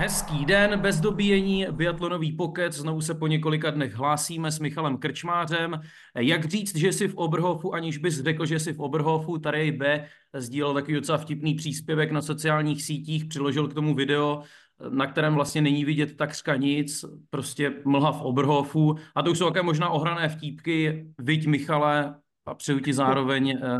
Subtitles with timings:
[0.00, 5.80] Hezký den, bez dobíjení, biatlonový pokec, znovu se po několika dnech hlásíme s Michalem Krčmářem.
[6.16, 10.04] Jak říct, že jsi v Oberhofu, aniž bys řekl, že jsi v Oberhofu, tady B
[10.34, 14.42] sdílel takový docela vtipný příspěvek na sociálních sítích, přiložil k tomu video,
[14.88, 18.94] na kterém vlastně není vidět takřka nic, prostě mlha v Oberhofu.
[19.14, 22.14] A to už jsou také možná ohrané vtípky, viď Michale,
[22.46, 23.78] a přeju ti zároveň eh,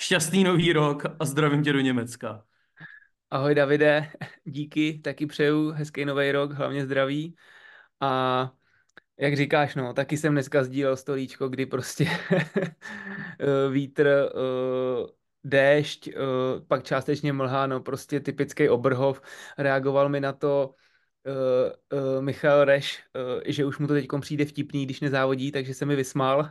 [0.00, 2.44] šťastný nový rok a zdravím tě do Německa.
[3.30, 4.12] Ahoj Davide,
[4.44, 7.36] díky, taky přeju hezký nový rok, hlavně zdraví.
[8.00, 8.52] A
[9.20, 12.08] jak říkáš, no, taky jsem dneska sdílel stolíčko, kdy prostě
[13.70, 16.12] vítr, eh, déšť, eh,
[16.68, 19.22] pak částečně mlha, no prostě typický obrhov.
[19.58, 20.74] Reagoval mi na to
[21.26, 25.74] uh, uh, Michal Reš, uh, že už mu to teď přijde vtipný, když nezávodí, takže
[25.74, 26.50] se mi vysmál.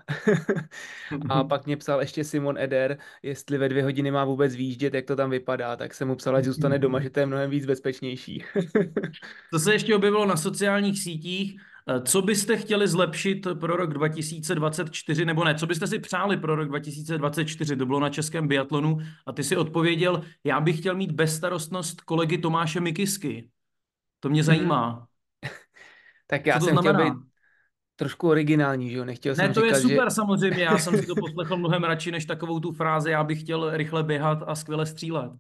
[1.30, 5.05] a pak mě psal ještě Simon Eder, jestli ve dvě hodiny má vůbec výjíždět, jak
[5.05, 7.66] to tam vypadá, tak jsem mu psal, ať zůstane doma, že to je mnohem víc
[7.66, 8.44] bezpečnější.
[9.52, 11.61] to se ještě objevilo na sociálních sítích.
[12.04, 16.68] Co byste chtěli zlepšit pro rok 2024, nebo ne, co byste si přáli pro rok
[16.68, 22.02] 2024, to bylo na českém biatlonu a ty si odpověděl, já bych chtěl mít bezstarostnost
[22.02, 23.50] kolegy Tomáše Mikisky.
[24.20, 25.08] To mě zajímá.
[26.28, 27.00] tak já jsem znamená?
[27.00, 27.30] chtěl být
[27.95, 29.06] trošku originální, že jo?
[29.06, 30.16] Nechtěl ne, jsem to říkat, je super že...
[30.16, 33.78] samozřejmě, já jsem si to poslechl mnohem radši, než takovou tu frázi, já bych chtěl
[33.78, 35.32] rychle běhat a skvěle střílet.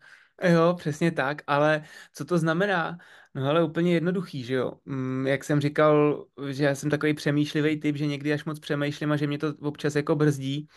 [0.43, 1.83] Jo, přesně tak, ale
[2.13, 2.97] co to znamená?
[3.35, 4.71] No ale úplně jednoduchý, že jo.
[4.85, 9.11] Mm, jak jsem říkal, že já jsem takový přemýšlivý typ, že někdy až moc přemýšlím
[9.11, 10.67] a že mě to občas jako brzdí.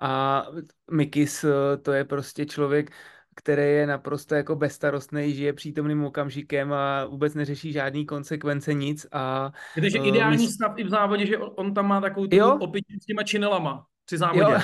[0.00, 0.42] A
[0.90, 1.44] Mikis
[1.82, 2.90] to je prostě člověk,
[3.34, 9.06] který je naprosto jako bezstarostný, žije přítomným okamžikem a vůbec neřeší žádný konsekvence, nic.
[9.12, 12.92] A, Takže uh, ideální stav i v závodě, že on tam má takovou tu opičku
[13.02, 14.40] s těma činelama při závodě.
[14.40, 14.58] Jo.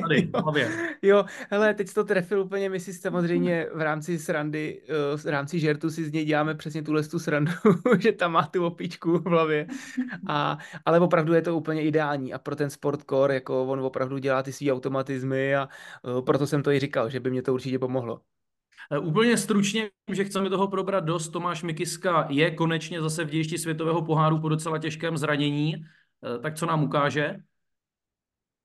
[0.00, 0.70] Tady, hlavě.
[1.02, 5.60] Jo, hele, teď to trefil úplně, my si samozřejmě v rámci srandy, eh, v rámci
[5.60, 7.52] žertu si z něj děláme přesně tuhle tu srandu,
[7.98, 9.66] že tam má tu opičku v hlavě.
[10.26, 14.42] A, ale opravdu je to úplně ideální a pro ten sportcore, jako on opravdu dělá
[14.42, 15.68] ty svý automatizmy a
[16.02, 18.20] uh, proto jsem to i říkal, že by mě to určitě pomohlo.
[18.90, 23.58] Eh, úplně stručně, že chceme toho probrat dost, Tomáš Mikiska je konečně zase v dějišti
[23.58, 25.84] světového poháru po docela těžkém zranění,
[26.42, 27.36] tak co nám ukáže?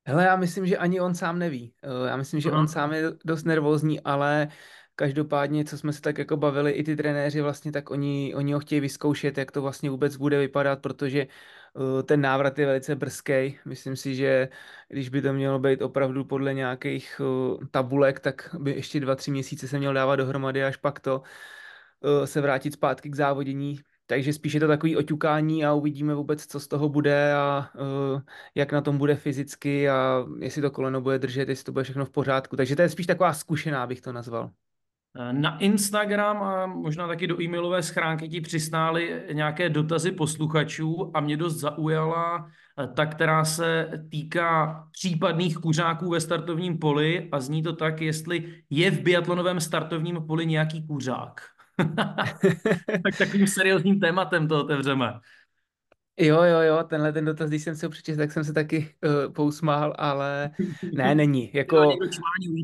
[0.08, 1.74] Hele, já myslím, že ani on sám neví.
[1.84, 4.48] Eh, já myslím, že on sám je dost nervózní, ale
[4.96, 8.60] každopádně, co jsme se tak jako bavili, i ty trenéři vlastně, tak oni, oni ho
[8.60, 13.60] chtějí vyzkoušet, jak to vlastně vůbec bude vypadat, protože eh, ten návrat je velice brzký.
[13.66, 14.50] Myslím si, že
[14.88, 19.32] když by to mělo být opravdu podle nějakých eh, tabulek, tak by ještě dva, tři
[19.32, 21.22] měsíce se měl dávat dohromady, až pak to
[22.26, 26.60] se vrátit zpátky k závodění takže spíš je to takový oťukání a uvidíme vůbec, co
[26.60, 27.70] z toho bude a
[28.14, 28.22] uh,
[28.56, 32.06] jak na tom bude fyzicky a jestli to koleno bude držet, jestli to bude všechno
[32.06, 32.56] v pořádku.
[32.56, 34.52] Takže to je spíš taková zkušená, bych to nazval.
[35.32, 41.38] Na Instagram a možná taky do e-mailové schránky ti přistály nějaké dotazy posluchačů a mě
[41.38, 42.50] dost zaujala
[42.84, 48.64] eh, ta, která se týká případných kuřáků ve startovním poli a zní to tak, jestli
[48.70, 51.57] je v biatlonovém startovním poli nějaký kuřák.
[53.04, 55.14] tak takovým seriózním tématem to otevřeme.
[56.20, 58.96] Jo, jo, jo, tenhle ten dotaz, když jsem si ho přečetl, tak jsem se taky
[59.06, 60.52] uh, pousmál, ale
[60.94, 61.52] ne, není.
[61.54, 61.98] Jako...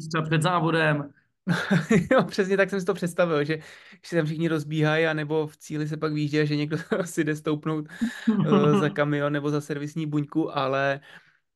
[0.09, 1.09] Třeba před závodem.
[2.11, 3.57] jo, přesně tak jsem si to představil, že,
[3.91, 7.35] že se tam všichni rozbíhají, nebo v cíli se pak výjíždí, že někdo si jde
[7.35, 7.85] stoupnout
[8.27, 10.99] uh, za kamion nebo za servisní buňku, ale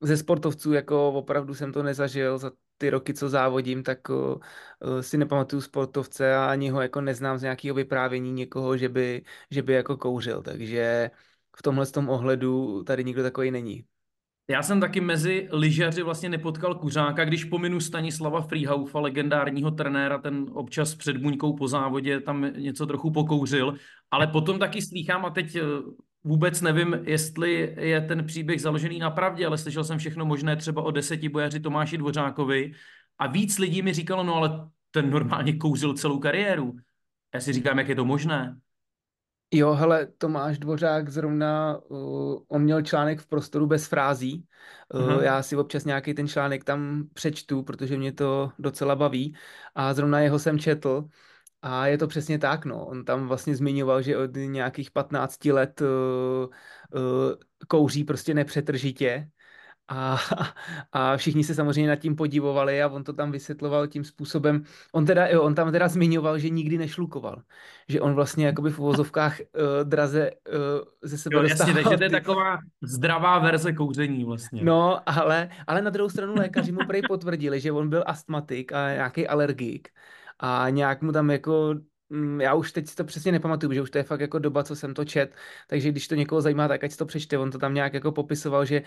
[0.01, 4.37] ze sportovců jako opravdu jsem to nezažil za ty roky, co závodím, tak uh,
[5.01, 9.61] si nepamatuju sportovce a ani ho jako neznám z nějakého vyprávění někoho, že by, že
[9.61, 11.11] by jako kouřil, takže
[11.57, 13.85] v tomhle tom ohledu tady nikdo takový není.
[14.49, 20.45] Já jsem taky mezi lyžaři vlastně nepotkal kuřáka, když pominu Stanislava Freehaufa, legendárního trenéra, ten
[20.53, 23.73] občas před buňkou po závodě tam něco trochu pokouřil,
[24.11, 25.57] ale potom taky slýchám a teď
[26.27, 30.81] vůbec nevím, jestli je ten příběh založený na pravdě, ale slyšel jsem všechno možné třeba
[30.81, 32.71] o deseti bojaři Tomáši Dvořákovi
[33.19, 36.75] a víc lidí mi říkalo, no ale ten normálně kouřil celou kariéru.
[37.33, 38.57] Já si říkám, jak je to možné.
[39.53, 44.45] Jo, hele, Tomáš Dvořák zrovna, uh, on měl článek v prostoru bez frází.
[44.93, 49.35] Uh, já si občas nějaký ten článek tam přečtu, protože mě to docela baví.
[49.75, 51.07] A zrovna jeho jsem četl.
[51.61, 52.85] A je to přesně tak, no.
[52.85, 57.35] On tam vlastně zmiňoval, že od nějakých 15 let uh, uh,
[57.67, 59.29] kouří prostě nepřetržitě
[59.87, 60.17] A,
[60.91, 64.63] a všichni se samozřejmě nad tím podivovali a on to tam vysvětloval tím způsobem.
[64.91, 67.41] On, teda, jo, on tam teda zmiňoval, že nikdy nešlukoval.
[67.89, 69.45] Že on vlastně jakoby v uvozovkách uh,
[69.83, 70.55] draze uh,
[71.01, 74.63] ze sebe Jo, jasně, takže to je taková zdravá verze kouření vlastně.
[74.63, 78.93] No, ale, ale na druhou stranu lékaři mu prej potvrdili, že on byl astmatik a
[78.93, 79.89] nějaký alergik
[80.39, 81.75] a nějak mu tam jako,
[82.09, 84.63] mm, já už teď si to přesně nepamatuju, že už to je fakt jako doba,
[84.63, 85.35] co jsem to čet,
[85.67, 88.11] takže když to někoho zajímá, tak ať si to přečte, on to tam nějak jako
[88.11, 88.81] popisoval, že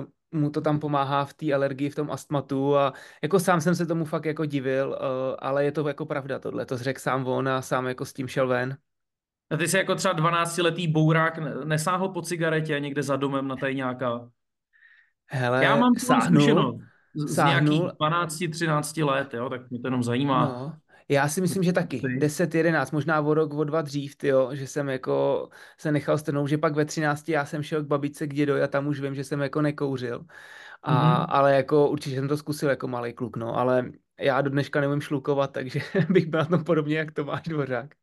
[0.00, 3.74] uh, mu to tam pomáhá v té alergii, v tom astmatu a jako sám jsem
[3.74, 7.26] se tomu fakt jako divil, uh, ale je to jako pravda tohle, to řekl sám
[7.26, 8.76] on a sám jako s tím šel ven.
[9.50, 13.56] A ty jsi jako třeba 12-letý bourák ne- nesáhl po cigaretě někde za domem na
[13.56, 14.28] tajňáka.
[15.26, 16.80] Hele, Já mám sáhnul, zkušenost
[17.16, 20.44] z, z nějakých 12-13 let, jo, tak mě to jenom zajímá.
[20.44, 20.76] No,
[21.08, 22.00] já si myslím, že taky.
[22.00, 22.16] Ty?
[22.18, 25.48] 10, 11, možná o rok, o dva dřív, tyjo, že jsem jako
[25.78, 28.66] se nechal strnout, že pak ve 13 já jsem šel k babičce k dědovi a
[28.68, 30.24] tam už vím, že jsem jako nekouřil.
[30.82, 31.26] A, Mhm.
[31.28, 35.00] Ale jako určitě jsem to zkusil jako malý kluk, no, ale já do dneška neumím
[35.00, 35.80] šlukovat, takže
[36.10, 37.94] bych byl na tom podobně jak Tomáš Dvořák.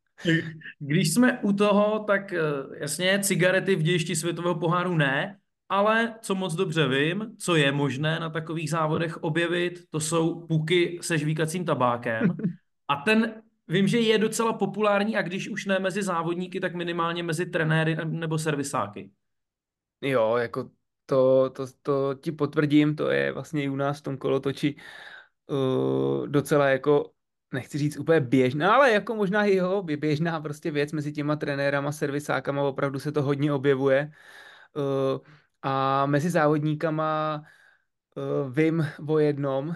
[0.79, 2.39] Když jsme u toho, tak eh,
[2.77, 5.38] jasně, cigarety v dějišti světového poháru ne,
[5.69, 10.99] ale co moc dobře vím, co je možné na takových závodech objevit, to jsou puky
[11.01, 12.38] se žvíkacím tabákem.
[12.88, 17.24] A ten vím, že je docela populární a když už ne mezi závodníky, tak minimálně
[17.24, 19.12] mezi trenéry nebo servisáky.
[20.01, 20.69] Jo, jako
[21.06, 24.75] to, to, to ti potvrdím, to je vlastně i u nás v tom kolotoči
[25.47, 27.12] uh, docela jako,
[27.53, 31.91] nechci říct úplně běžná, ale jako možná i jo, běžná prostě věc mezi těma trenérama,
[31.91, 34.12] servisákama, opravdu se to hodně objevuje.
[34.75, 35.19] Uh,
[35.62, 37.45] a mezi závodníkama uh,
[38.50, 39.75] vím o jednom, uh,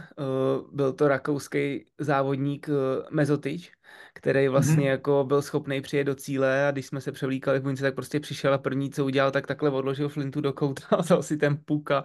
[0.71, 2.75] byl to rakouský závodník uh,
[3.11, 3.71] Mezotič,
[4.13, 4.91] který vlastně Mhm.
[4.91, 8.19] jako byl schopný přijet do cíle a když jsme se převlíkali v bunici, tak prostě
[8.19, 11.91] přišel a první, co udělal, tak takhle odložil flintu do kouta, vzal si ten puk
[11.91, 12.03] a,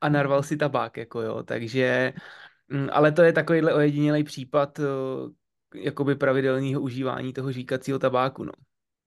[0.00, 2.14] a narval si tabák, jako jo, takže,
[2.68, 4.84] mm, ale to je takovýhle ojedinělý případ uh,
[5.74, 8.52] jakoby pravidelného užívání toho žíkacího tabáku, no.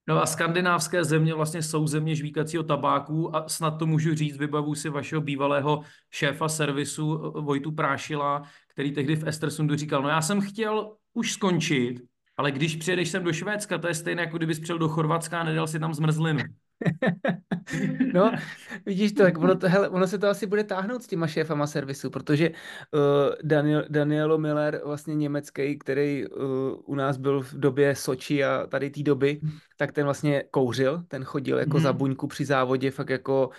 [0.09, 4.75] No a skandinávské země vlastně jsou země žvíkacího tabáku a snad to můžu říct, vybavu
[4.75, 10.21] si vašeho bývalého šéfa servisu eh, Vojtu Prášila, který tehdy v Estersundu říkal, no já
[10.21, 12.01] jsem chtěl už skončit,
[12.38, 15.44] ale když přijedeš sem do Švédska, to je stejné, jako kdybys přijel do Chorvatska a
[15.44, 16.39] nedal si tam zmrzlinu.
[18.13, 18.31] No,
[18.85, 21.67] vidíš to, tak ono, to, hele, ono se to asi bude táhnout s těma šéfama
[21.67, 22.99] servisu, protože uh,
[23.43, 26.43] Daniel, Danielo Miller, vlastně německý, který uh,
[26.85, 29.41] u nás byl v době Soči a tady té doby,
[29.77, 31.83] tak ten vlastně kouřil, ten chodil jako Mhm.
[31.83, 33.49] za buňku při závodě, fakt jako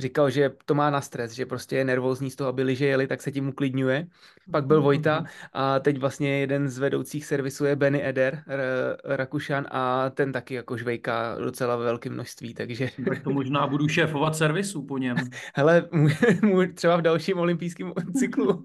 [0.00, 3.06] říkal, že to má na stres, že prostě je nervózní z toho, aby liže jeli,
[3.06, 4.06] tak se tím uklidňuje.
[4.50, 9.66] Pak byl Vojta a teď vlastně jeden z vedoucích servisů je Benny Eder, R- Rakušan
[9.70, 14.36] a ten taky jako žvejká docela ve velkém množství, takže Tak to možná budu šéfovat
[14.36, 15.16] servisu po něm.
[15.54, 18.62] hele, můj, můj, třeba v dalším olympijském cyklu.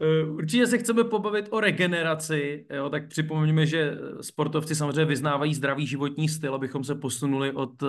[0.28, 6.28] Určitě se chceme pobavit o regeneraci, jo, tak připomeňme, že sportovci samozřejmě vyznávají zdravý životní
[6.28, 7.86] styl, abychom se posunuli od eh,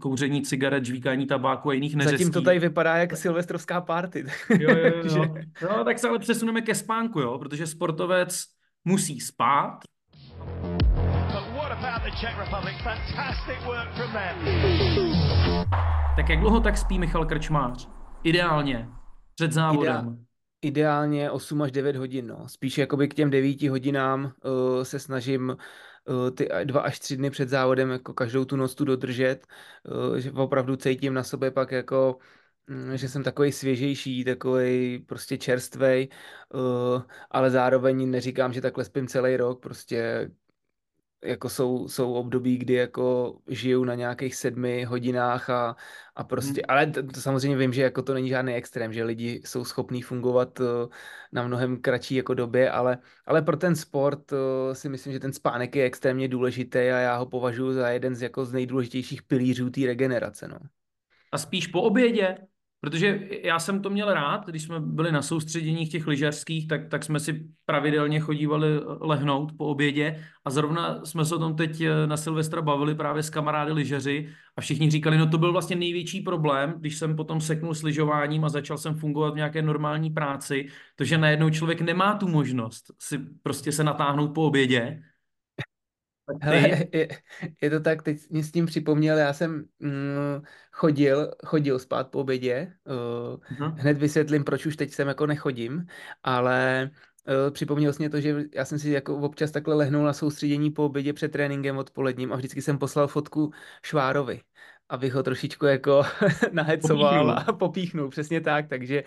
[0.00, 2.24] kouření cigaret, žvíkání tabáku a jiných neřestí.
[2.24, 4.24] Zatím to tady vypadá jak silvestrovská party.
[4.58, 5.34] Jo, jo, jo.
[5.62, 8.44] No, tak se ale přesuneme ke spánku, jo, protože sportovec
[8.84, 9.78] musí spát,
[16.16, 17.88] tak jak dlouho tak spí Michal Krčmář?
[18.22, 18.88] Ideálně,
[19.36, 20.26] před závodem.
[20.62, 22.48] Ideálně 8 až 9 hodin, no.
[22.48, 25.56] Spíš jakoby k těm 9 hodinám uh, se snažím
[26.08, 29.46] uh, ty dva až tři dny před závodem jako každou tu noc tu dodržet,
[30.08, 32.18] uh, že opravdu cítím na sobě pak jako
[32.66, 36.08] mm, že jsem takový svěžejší, takový prostě čerstvej,
[37.30, 40.30] ale zároveň neříkám, že takhle spím celý rok, prostě
[41.26, 45.76] jako jsou, jsou období, kdy jako žiju na nějakých sedmi hodinách a,
[46.16, 46.76] a prostě, Hmm.
[46.76, 50.02] ale to, to samozřejmě vím, že jako to není žádný extrém, že lidi jsou schopní
[50.02, 50.64] fungovat eh,
[51.32, 55.32] na mnohem kratší jako době, ale, ale pro ten sport eh, si myslím, že ten
[55.32, 59.70] spánek je extrémně důležitý a já ho považuji za jeden z jako z nejdůležitějších pilířů
[59.70, 60.58] té regenerace, no.
[61.32, 62.38] A spíš po obědě,
[62.86, 67.04] protože já jsem to měl rád, když jsme byli na soustředěních těch lyžařských, tak, tak
[67.04, 72.06] jsme si pravidelně chodívali lehnout po obědě a zrovna jsme se o tom teď eh,
[72.06, 76.20] na Silvestra bavili právě s kamarády lyžaři a všichni říkali, no to byl vlastně největší
[76.20, 80.68] problém, když jsem potom seknul s lyžováním a začal jsem fungovat v nějaké normální práci,
[80.96, 85.02] to, že najednou člověk nemá tu možnost si prostě se natáhnout po obědě.
[86.42, 86.58] Hele,
[86.92, 87.08] je,
[87.62, 90.42] je to tak, teď mě s tím připomněl, já jsem mm,
[90.76, 93.74] chodil, chodil spát po obědě, uh, Aha.
[93.78, 95.86] hned vysvětlím, proč už teď sem jako nechodím,
[96.22, 96.90] ale
[97.28, 100.70] uh, připomněl jsi mě to, že já jsem si jako občas takhle lehnul na soustředění
[100.70, 103.52] po obědě před tréninkem odpoledním a vždycky jsem poslal fotku
[103.82, 104.40] Švárovi.
[104.88, 106.02] abych ho trošičku jako
[106.52, 109.04] nahecoval a popíchnul, přesně tak, takže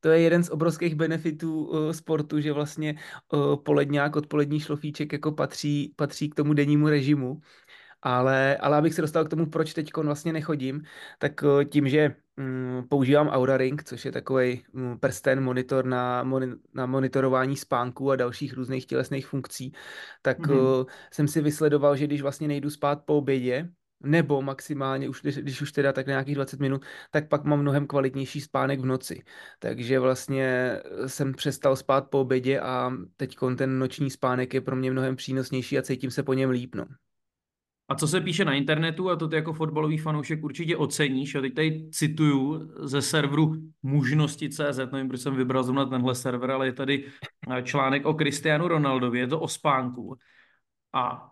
[0.00, 2.94] to je jeden z obrovských benefitů uh, sportu, že vlastně
[3.32, 7.40] uh, poledňák, odpolední šlofíček jako patří, patří k tomu dennímu režimu,
[8.02, 10.82] ale, ale abych se dostal k tomu, proč teď vlastně nechodím,
[11.18, 16.22] tak uh, tím, že um, používám Aura Ring, což je takový um, prsten monitor na,
[16.22, 19.72] moni, na monitorování spánku a dalších různých tělesných funkcí,
[20.22, 20.86] tak mm-hmm.
[21.12, 23.68] jsem si vysledoval, že když vlastně nejdu spát po obědě,
[24.02, 27.86] nebo maximálně, už, když, když už teda tak nějakých 20 minut, tak pak mám mnohem
[27.86, 29.22] kvalitnější spánek v noci.
[29.58, 34.90] Takže vlastně jsem přestal spát po obědě a teď ten noční spánek je pro mě
[34.90, 36.74] mnohem přínosnější a cítím se po něm líp.
[36.74, 36.84] No.
[37.92, 41.40] A co se píše na internetu, a to ty jako fotbalový fanoušek určitě oceníš, a
[41.40, 46.72] teď tady cituju ze serveru mužnosti.cz, nevím, proč jsem vybral zrovna tenhle server, ale je
[46.72, 47.04] tady
[47.62, 50.16] článek o Cristianu Ronaldovi, je to o spánku.
[50.92, 51.31] A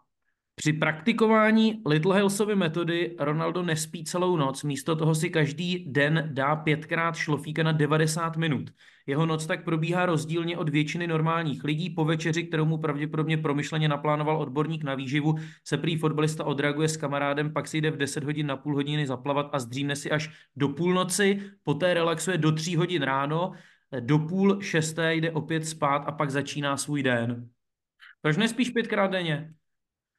[0.54, 6.56] při praktikování Little Hillsovy metody Ronaldo nespí celou noc, místo toho si každý den dá
[6.56, 8.70] pětkrát šlofíka na 90 minut.
[9.06, 11.90] Jeho noc tak probíhá rozdílně od většiny normálních lidí.
[11.90, 16.96] Po večeři, kterou mu pravděpodobně promyšleně naplánoval odborník na výživu, se prý fotbalista odreaguje s
[16.96, 20.30] kamarádem, pak si jde v 10 hodin na půl hodiny zaplavat a zdřímne si až
[20.56, 23.52] do půlnoci, poté relaxuje do 3 hodin ráno,
[24.00, 27.48] do půl šesté jde opět spát a pak začíná svůj den.
[28.22, 29.54] Proč nespíš pětkrát denně?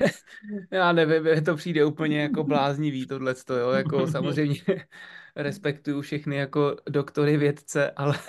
[0.71, 4.61] Já nevím, to přijde úplně jako bláznivý tohle, jo, jako samozřejmě
[5.35, 8.19] respektuju všechny jako doktory vědce, ale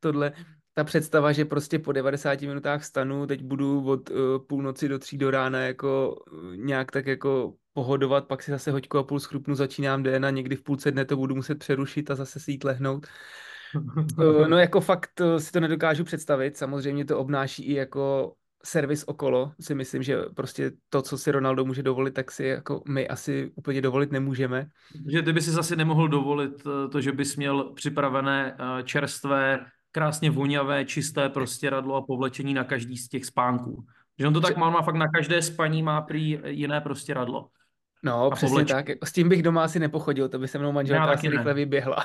[0.00, 0.32] tohle,
[0.74, 5.18] ta představa, že prostě po 90 minutách stanu, teď budu od uh, půlnoci do tří
[5.18, 9.54] do rána jako uh, nějak tak jako pohodovat, pak si zase hoďku a půl schrupnu,
[9.54, 12.64] začínám den a někdy v půlce dne to budu muset přerušit a zase si jít
[12.64, 13.06] lehnout.
[14.18, 19.52] Uh, no jako fakt si to nedokážu představit, samozřejmě to obnáší i jako servis okolo
[19.60, 23.52] si myslím, že prostě to, co si Ronaldo může dovolit, tak si jako my asi
[23.54, 24.66] úplně dovolit nemůžeme.
[25.12, 29.66] Že ty by si zase nemohl dovolit eh, to, že bys měl připravené eh, čerstvé,
[29.92, 33.84] krásně voňavé, čisté prostěradlo a povlečení na každý z těch spánků.
[34.18, 37.48] Že on to tak má, má fakt na každé spaní má prý jiné prostěradlo.
[38.02, 38.68] No, a přesně povleč...
[38.68, 38.86] tak.
[39.04, 42.04] S tím bych doma asi nepochodil, to by se mnou manželka asi rychle vyběhla.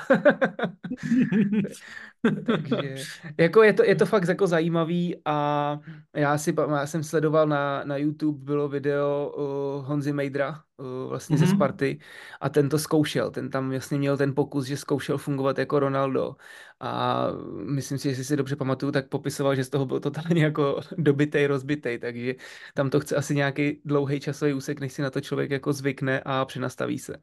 [2.46, 2.94] Takže
[3.38, 5.78] jako je, to, je to fakt jako zajímavý a
[6.16, 10.60] já, si, já jsem sledoval na, na YouTube, bylo video uh, Honzy Mejdra,
[11.08, 11.46] vlastně mm-hmm.
[11.46, 11.46] ze.
[11.46, 11.98] Sparty
[12.40, 16.36] a ten to zkoušel, ten tam jasně měl ten pokus, že zkoušel fungovat jako Ronaldo
[16.80, 17.26] a
[17.64, 20.80] myslím si, že si si dobře pamatuju, tak popisoval, že z toho byl totálně jako
[20.98, 22.34] dobitej, rozbitej, takže
[22.74, 26.20] tam to chce asi nějaký dlouhý časový úsek, než si na to člověk jako zvykne
[26.24, 27.16] a přenastaví se.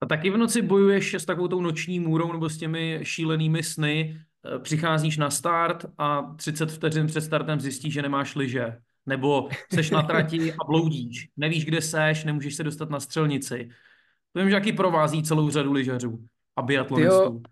[0.00, 4.20] A taky v noci bojuješ s takovou tou noční můrou nebo s těmi šílenými sny,
[4.46, 8.78] eh, přicházíš na start a 30 vteřin před startem zjistíš, že nemáš liže.
[9.06, 11.28] Nebo seš na trati a bloudíš.
[11.36, 13.68] Nevíš, kde seš, nemůžeš se dostat na střelnici.
[14.32, 17.42] To vím, že jaký provází celou řadu lyžařů a biatlonistů.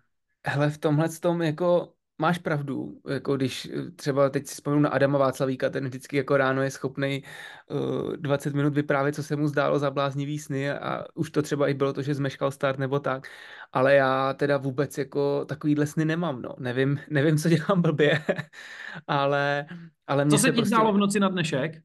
[0.47, 4.89] Hele, v tomhle tom jako máš pravdu, jako když eh, třeba teď si vzpomínám na
[4.89, 7.23] Adama Václavíka, ten vždycky jako ráno je schopný
[7.69, 11.67] uh, 20 minut vyprávět, co se mu zdálo za bláznivý sny a už to třeba
[11.67, 13.27] i bylo to, že zmeškal start nebo tak,
[13.73, 18.23] ale já teda vůbec jako takovýhle sny nemám, no, nevím, nevím, co dělám blbě,
[19.07, 19.65] ale,
[20.07, 20.75] ale mě Co se ti prostě...
[20.75, 21.81] v noci na dnešek?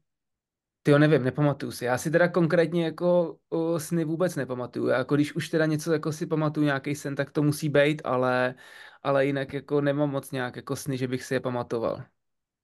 [0.83, 1.85] Ty jo, nevím, nepamatuju si.
[1.85, 4.87] Já si teda konkrétně jako o, sny vůbec nepamatuju.
[4.87, 8.01] Já jako když už teda něco jako si pamatuju, nějaký sen, tak to musí být,
[8.05, 8.55] ale,
[9.03, 12.03] ale jinak jako nemám moc nějak jako sny, že bych si je pamatoval.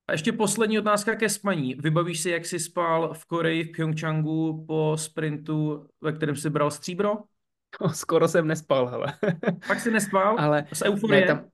[0.09, 1.75] A ještě poslední otázka ke spaní.
[1.75, 6.71] Vybavíš si, jak jsi spal v Koreji, v Pyeongchangu po sprintu, ve kterém jsi bral
[6.71, 7.17] stříbro?
[7.81, 9.13] No, skoro jsem nespal, hele.
[9.67, 10.35] Pak jsi nespal?
[10.39, 11.21] Ale z euforie?
[11.21, 11.45] Ne, tam,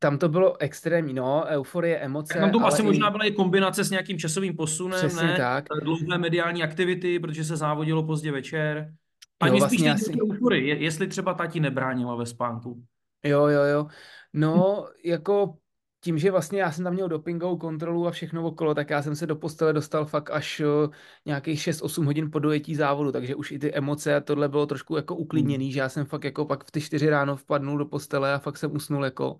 [0.00, 2.34] tam to bylo extrémní, no, euforie, emoce.
[2.34, 2.84] Tak tam to asi i...
[2.84, 5.36] možná byla i kombinace s nějakým časovým posunem, Přesně ne?
[5.36, 5.64] tak.
[5.82, 8.94] Dlouhé mediální aktivity, protože se závodilo pozdě večer.
[9.40, 10.20] A jo, vlastně spíš asi...
[10.22, 12.82] euforie, jestli třeba tati nebránila ve spánku.
[13.26, 13.86] Jo, jo, jo.
[14.32, 15.58] No, jako
[16.00, 19.16] tím, že vlastně já jsem tam měl dopingovou kontrolu a všechno okolo, tak já jsem
[19.16, 23.50] se do postele dostal fakt až uh, nějakých 6-8 hodin po dojetí závodu, takže už
[23.50, 25.72] i ty emoce a tohle bylo trošku jako uklidněný, hmm.
[25.72, 28.56] že já jsem fakt jako pak v ty 4 ráno vpadnul do postele a fakt
[28.56, 29.38] jsem usnul jako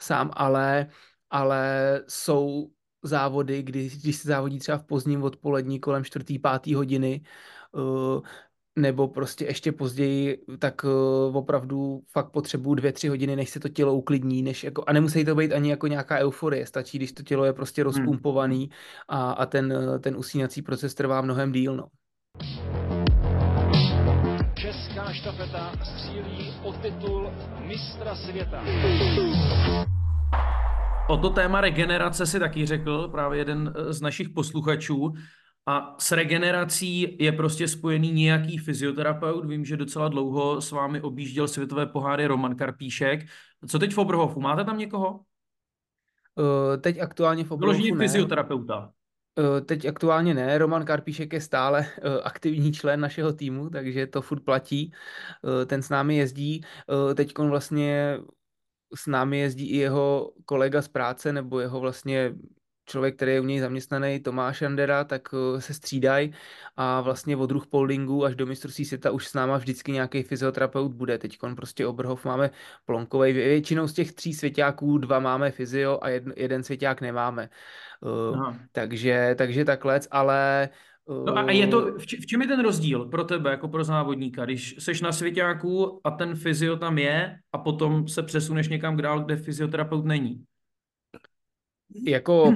[0.00, 0.86] sám, ale,
[1.30, 2.70] ale jsou
[3.02, 6.38] závody, kdy, když se závodí třeba v pozdním odpolední kolem 4.
[6.38, 6.74] 5.
[6.74, 7.22] hodiny,
[7.72, 8.20] uh,
[8.76, 13.68] nebo prostě ještě později, tak uh, opravdu fakt potřebuju dvě, tři hodiny, než se to
[13.68, 17.22] tělo uklidní, než jako, a nemusí to být ani jako nějaká euforie, stačí, když to
[17.22, 17.86] tělo je prostě hmm.
[17.86, 18.70] rozpumpovaný
[19.08, 21.86] a, a ten, ten usínací proces trvá mnohem díl, no.
[24.54, 27.30] Česká štafeta střílí o titul
[27.66, 28.64] mistra světa.
[31.08, 35.12] O to téma regenerace si taky řekl právě jeden z našich posluchačů
[35.66, 39.44] A s regenerací je prostě spojený nějaký fyzioterapeut.
[39.44, 43.20] Vím, že docela dlouho s vámi objížděl světové poháry Roman Karpíšek.
[43.68, 44.40] Co teď v Oberhofu?
[44.40, 45.20] Máte tam někoho?
[46.34, 48.04] Uh, teď aktuálně v Oberhofu ne.
[48.04, 48.92] fyzioterapeuta.
[49.38, 50.58] Uh, teď aktuálně ne.
[50.58, 54.92] Roman Karpíšek je stále uh, aktivní člen našeho týmu, takže to furt platí.
[55.66, 56.60] Ten s námi jezdí.
[57.14, 58.18] Teď vlastně
[58.94, 62.34] s námi jezdí i jeho kolega z práce, nebo jeho vlastně
[62.86, 66.34] člověk, který je u něj zaměstnaný, Tomáš Andera, tak eh, se střídají
[66.76, 70.92] a vlastně od druh poldingu až do mistrovství světa už s náma vždycky nějaký fyzioterapeut
[70.92, 71.18] bude.
[71.18, 72.50] Teď prostě Oberhof máme
[72.84, 73.32] plonkovej.
[73.32, 77.48] Většinou z těch tří svěťáků dva máme fyzio a jeden, jeden svěťák nemáme.
[78.04, 78.58] Eh, Aha.
[78.72, 80.68] takže, takže takhle, ale
[81.08, 84.76] No a je to, v čem je ten rozdíl pro tebe, jako pro závodníka, když
[84.78, 89.36] seš na svěťáku a ten fyzio tam je a potom se přesuneš někam dál, kde
[89.36, 90.44] fyzioterapeut není?
[91.94, 92.54] Jako,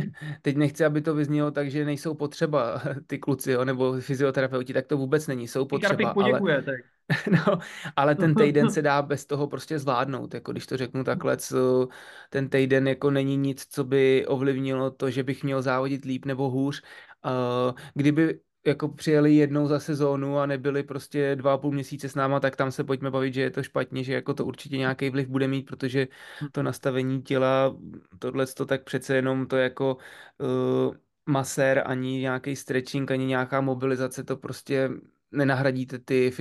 [0.42, 4.86] teď nechci, aby to vyznělo tak, že nejsou potřeba ty kluci, jo, nebo fyzioterapeuti, tak
[4.86, 6.74] to vůbec není, jsou potřeba, ale, tak.
[7.30, 7.58] no,
[7.96, 11.88] ale ten týden se dá bez toho prostě zvládnout, jako když to řeknu takhle, co,
[12.30, 16.50] ten týden jako není nic, co by ovlivnilo to, že bych měl závodit líp nebo
[16.50, 16.82] hůř,
[17.24, 22.14] uh, kdyby jako přijeli jednou za sezónu a nebyli prostě dva a půl měsíce s
[22.14, 25.10] náma, tak tam se pojďme bavit, že je to špatně, že jako to určitě nějaký
[25.10, 26.08] vliv bude mít, protože
[26.42, 26.46] hm.
[26.52, 27.76] to nastavení těla,
[28.18, 29.96] tohle to tak přece jenom to jako
[30.38, 30.94] uh,
[31.26, 34.90] masér, ani nějaký stretching, ani nějaká mobilizace, to prostě
[35.32, 36.32] nenahradíte ty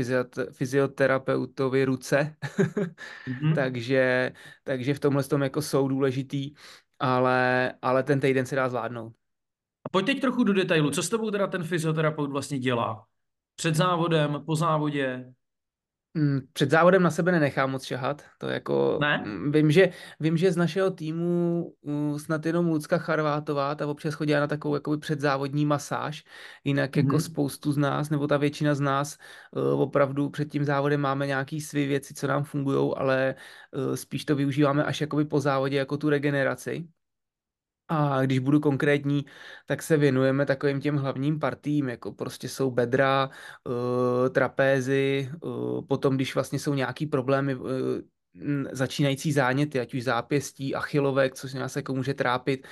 [0.52, 2.36] fyzioterapeutovi ruce,
[3.28, 3.56] mm-hmm.
[3.56, 4.32] takže,
[4.64, 6.54] takže v tomhle tom jako jsou důležitý,
[7.00, 9.25] ale, ale ten týden se dá zvládnout.
[9.86, 10.92] A pojď teď trochu do detailu.
[10.92, 13.06] Co s tebou teda ten fyzioterapeut vlastně dělá?
[13.56, 15.34] Před závodem, po závodě?
[16.18, 18.24] Mm, před závodem na sebe nenechám moc šahat.
[18.38, 19.24] To jako, ne?
[19.26, 19.90] Mm, vím, že,
[20.20, 21.74] vím, že z našeho týmu
[22.18, 26.24] snad jenom Lucka Charvátová, ta občas chodila na takovou jakoby předzávodní masáž,
[26.64, 27.06] jinak mm-hmm.
[27.06, 29.18] jako spoustu z nás, nebo ta většina z nás
[29.52, 33.36] uh, opravdu před tím závodem máme nějaký svý věci, co nám fungují, ale
[33.72, 36.88] uh, spíš to využíváme až jakoby po závodě jako tu regeneraci.
[37.88, 39.26] A když budu konkrétní,
[39.66, 43.30] tak se věnujeme takovým těm hlavním partím, jako prostě jsou bedra,
[43.64, 47.70] uh, trapézy, uh, potom když vlastně jsou nějaký problémy, uh,
[48.72, 52.68] začínající záněty, ať už zápěstí, achilovek, což nás jako může trápit,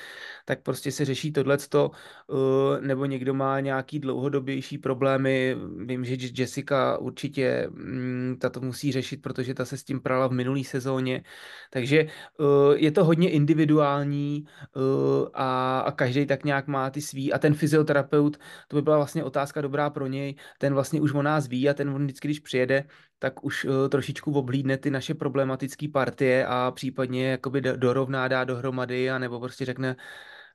[0.46, 1.92] tak prostě se řeší tohleto,
[2.28, 2.38] uh,
[2.82, 9.22] nebo někdo má nějaký dlouhodobější problémy, vím, že Jessica určitě mm, ta to musí řešit,
[9.22, 11.24] protože ta se s tím prala v minulý sezóně,
[11.70, 12.08] takže
[12.40, 14.46] uh, je to hodně individuální
[14.76, 17.34] uh, a, a každý tak nějak má ty svý.
[17.34, 21.22] A ten fyzioterapeut, to by byla vlastně otázka dobrá pro něj, ten vlastně už o
[21.22, 22.86] nás ví a ten on vždycky, když přijede,
[23.24, 29.12] tak už uh, trošičku oblídne ty naše problematické partie a případně jakoby dorovná, dá dohromady
[29.12, 29.96] a nebo prostě řekne,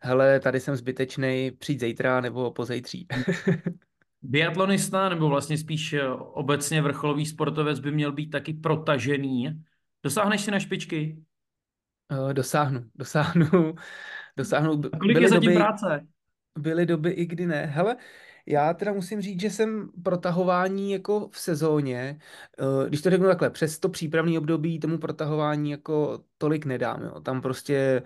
[0.01, 3.07] hele, tady jsem zbytečný, přijď zítra nebo pozejtří.
[4.23, 9.63] Biatlonista nebo vlastně spíš eh, obecně vrcholový sportovec by měl být taky protažený.
[10.03, 11.19] Dosáhneš si na špičky?
[12.13, 13.75] Uh, dosáhnu, dosáhnu,
[14.37, 14.73] dosáhnu.
[14.93, 16.07] A kolik byly je zatím doby, práce?
[16.59, 17.67] Byly doby i kdy ne.
[17.67, 17.97] Hele,
[18.49, 22.21] já teda musím říct, že jsem protahování jako v sezóně,
[22.59, 27.03] eh, když to řeknu takhle, přes to přípravné období tomu protahování jako tolik nedám.
[27.03, 27.21] Jo.
[27.21, 28.03] Tam prostě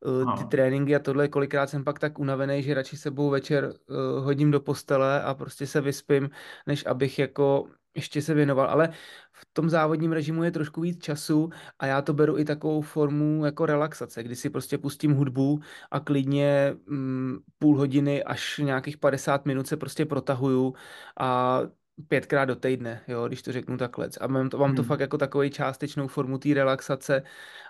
[0.00, 4.24] uh, ty tréninky a tohle, kolikrát jsem pak tak unavený, že radši sebou večer uh,
[4.24, 6.30] hodím do postele a prostě se vyspím,
[6.66, 8.88] než abych jako ještě se věnoval, ale
[9.32, 13.44] v tom závodním režimu je trošku víc času a já to beru i takovou formu
[13.44, 19.46] jako relaxace, kdy si prostě pustím hudbu a klidně mm, půl hodiny až nějakých 50
[19.46, 20.74] minut se prostě protahuju
[21.20, 21.60] a
[22.08, 24.08] pětkrát do týdne, jo, když to řeknu takhle.
[24.20, 24.88] A mám to, mám to hmm.
[24.88, 27.22] fakt jako takový částečnou formu té relaxace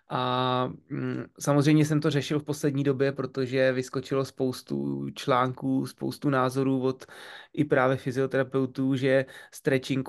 [0.09, 6.83] a mm, samozřejmě jsem to řešil v poslední době, protože vyskočilo spoustu článků, spoustu názorů
[6.83, 7.07] od
[7.53, 10.09] i právě fyzioterapeutů, že stretching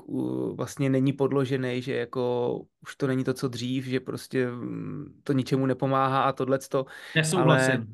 [0.54, 5.32] vlastně není podložený, že jako už to není to, co dřív, že prostě mm, to
[5.32, 6.86] ničemu nepomáhá a tohleto.
[7.16, 7.74] Nesouhlasím.
[7.74, 7.86] Ale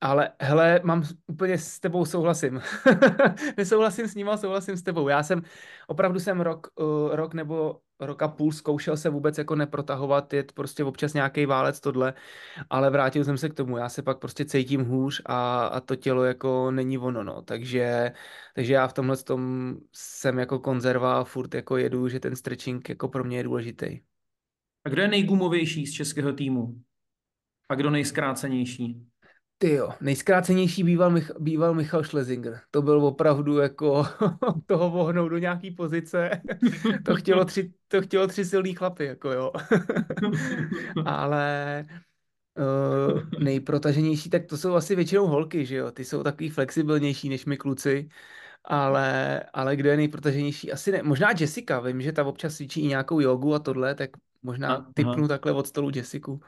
[0.00, 2.60] ale hele, mám úplně s tebou souhlasím.
[3.56, 5.08] Nesouhlasím s ním, ale souhlasím s tebou.
[5.08, 5.42] Já jsem,
[5.86, 10.44] opravdu jsem rok, uh, rok nebo rok a půl zkoušel se vůbec jako neprotahovat, je
[10.54, 12.14] prostě občas nějaký válec tohle,
[12.70, 13.76] ale vrátil jsem se k tomu.
[13.76, 17.42] Já se pak prostě cítím hůř a, a to tělo jako není ono, no.
[17.42, 18.12] Takže,
[18.54, 22.88] takže já v tomhle tom jsem jako konzerva a furt jako jedu, že ten stretching
[22.88, 24.00] jako pro mě je důležitý.
[24.84, 26.74] A kdo je nejgumovější z českého týmu?
[27.68, 29.06] A kdo nejzkrácenější?
[29.58, 32.60] Ty jo, nejzkrácenější býval, Mich- býval Michal Schlesinger.
[32.70, 34.04] To byl opravdu jako
[34.66, 36.30] toho vohnout do nějaký pozice.
[37.04, 39.52] to, chtělo tři, to chtělo tři silný chlapy, jako jo.
[41.06, 41.86] Ale
[42.58, 45.90] Uh, nejprotaženější, tak to jsou asi většinou holky, že jo?
[45.90, 48.08] Ty jsou takový flexibilnější než my kluci,
[48.64, 50.72] ale, ale kdo je nejprotaženější?
[50.72, 51.02] Asi ne.
[51.02, 54.10] Možná Jessica, vím, že ta občas cvičí i nějakou jogu a tohle, tak
[54.42, 56.40] možná typnu takhle od stolu Jessiku.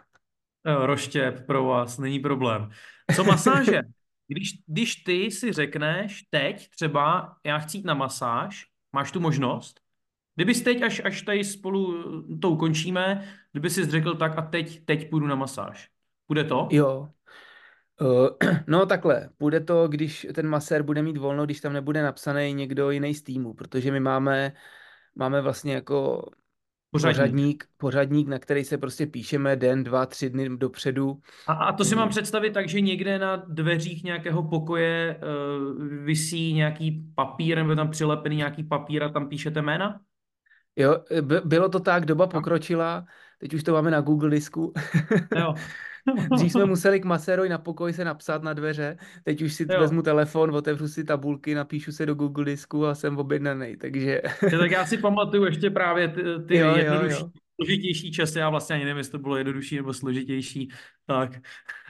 [0.64, 2.70] Roštěp pro vás, není problém.
[3.16, 3.82] Co masáže?
[4.28, 9.80] Když, když ty si řekneš teď třeba, já chci jít na masáž, máš tu možnost?
[10.34, 12.02] Kdybys teď, až, až tady spolu
[12.40, 15.90] to ukončíme, kdyby si řekl tak a teď, teď půjdu na masáž.
[16.28, 16.68] Bude to?
[16.70, 17.08] Jo.
[18.00, 18.28] Uh,
[18.66, 22.90] no takhle, bude to, když ten masér bude mít volno, když tam nebude napsaný někdo
[22.90, 24.52] jiný z týmu, protože my máme,
[25.14, 26.30] máme vlastně jako
[26.90, 27.16] pořadník.
[27.16, 31.18] pořadník, pořadník, na který se prostě píšeme den, dva, tři dny dopředu.
[31.46, 36.52] A, a to si mám představit tak, že někde na dveřích nějakého pokoje uh, visí
[36.52, 40.00] nějaký papír, nebo tam přilepený nějaký papír a tam píšete jména?
[40.76, 40.96] Jo,
[41.44, 43.04] bylo to tak, doba pokročila,
[43.38, 44.72] teď už to máme na Google disku.
[45.36, 45.54] Jo.
[46.36, 49.80] Dřív jsme museli k masérovi na pokoj se napsat na dveře, teď už si jo.
[49.80, 54.22] vezmu telefon, otevřu si tabulky, napíšu se do Google disku a jsem objednaný, takže...
[54.52, 57.30] ja, tak já si pamatuju ještě právě ty, ty jo, jednodušší, jo, jo.
[57.60, 60.68] složitější časy, já vlastně ani nevím, jestli to bylo jednodušší nebo složitější,
[61.06, 61.30] tak...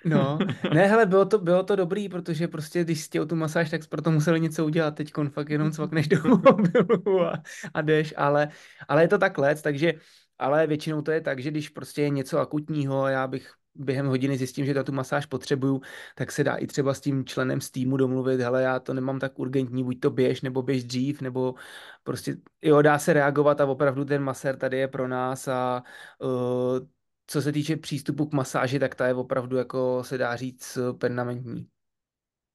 [0.04, 0.38] No,
[0.74, 4.10] ne, hele, bylo to, bylo to dobrý, protože prostě, když jsi tu masáž, tak proto
[4.10, 7.42] museli něco udělat, teď fakt jenom cvakneš do mobilu a,
[7.74, 8.48] a jdeš, ale,
[8.88, 9.94] ale je to tak let, takže
[10.38, 14.06] ale většinou to je tak, že když prostě je něco akutního a já bych během
[14.06, 15.80] hodiny zjistím, že tu masáž potřebuju,
[16.14, 19.18] tak se dá i třeba s tím členem z týmu domluvit, hele, já to nemám
[19.18, 21.54] tak urgentní, buď to běž, nebo běž dřív, nebo
[22.02, 25.82] prostě, jo, dá se reagovat a opravdu ten masér tady je pro nás a
[26.18, 26.86] uh,
[27.26, 31.66] co se týče přístupu k masáži, tak ta je opravdu, jako se dá říct, permanentní.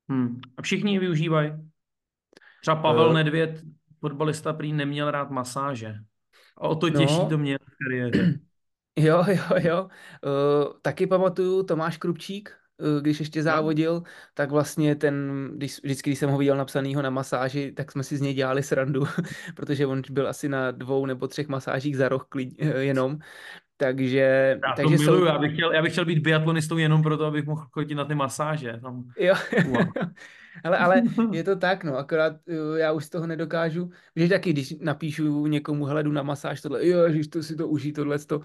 [0.09, 0.41] Hmm.
[0.57, 1.51] A všichni ji využívají?
[2.61, 3.61] Třeba Pavel uh, Nedvěd,
[3.99, 5.95] fotbalista, prý neměl rád masáže.
[6.57, 8.39] A o to těžší no, to měl v kariéře.
[8.97, 9.83] Jo, jo, jo.
[9.83, 13.43] Uh, taky pamatuju Tomáš Krupčík, uh, když ještě no.
[13.43, 14.03] závodil,
[14.33, 18.17] tak vlastně ten, když, vždycky, když jsem ho viděl napsanýho na masáži, tak jsme si
[18.17, 19.03] z něj dělali srandu,
[19.55, 23.17] protože on byl asi na dvou nebo třech masážích za roh klid, uh, jenom.
[23.77, 25.25] Takže, já takže to miluju, jsou...
[25.25, 28.15] já, bych chtěl, já bych chtěl být biatlonistou jenom proto, abych mohl chodit na ty
[28.15, 28.79] masáže.
[28.81, 29.03] Tam...
[29.19, 29.35] Jo.
[29.67, 29.87] Wow.
[30.63, 31.01] ale, ale
[31.31, 32.33] je to tak, no, akorát
[32.77, 37.09] já už z toho nedokážu, že taky, když napíšu někomu hledu na masáž, tohle, jo,
[37.09, 38.41] že to si to uží, tohle, to,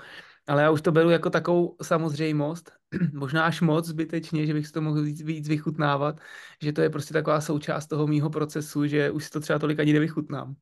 [0.49, 2.73] ale já už to beru jako takovou samozřejmost,
[3.13, 6.21] možná až moc zbytečně, že bych si to mohl víc, víc vychutnávat,
[6.63, 9.79] že to je prostě taková součást toho mýho procesu, že už si to třeba tolik
[9.81, 10.55] ani nevychutnám.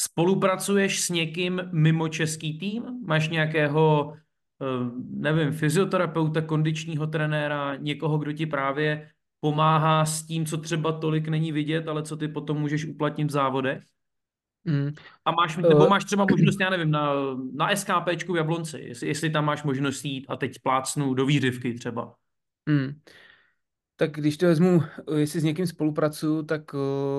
[0.00, 2.82] Spolupracuješ s někým mimo český tým?
[3.06, 4.14] Máš nějakého,
[4.62, 11.28] eh, nevím, fyzioterapeuta, kondičního trenéra, někoho, kdo ti právě pomáhá s tím, co třeba tolik
[11.28, 13.82] není vidět, ale co ty potom můžeš uplatnit v závodech?
[14.68, 14.92] Mm.
[15.24, 17.12] A máš, nebo eh, máš třeba možnost, já nevím, na,
[17.54, 21.74] na SKPčku v Jablonci, jestli, jestli tam máš možnost jít a teď plácnu do výřivky
[21.74, 22.14] třeba.
[22.66, 23.00] Mm.
[23.96, 24.82] Tak když to vezmu,
[25.16, 26.78] jestli s někým spolupracuju, tak eh,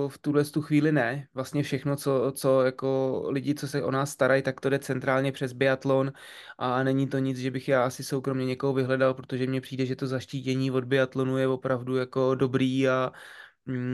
[0.10, 1.28] v tuhle tu chvíli ne.
[1.34, 5.32] Vlastně všechno, co, co jako lidi, co se o nás starají, tak to jde centrálně
[5.32, 6.12] přes biatlon
[6.58, 9.96] a není to nic, že bych já asi soukromně někoho vyhledal, protože mně přijde, že
[9.96, 13.12] to zaštítění od biatlonu je opravdu jako dobrý a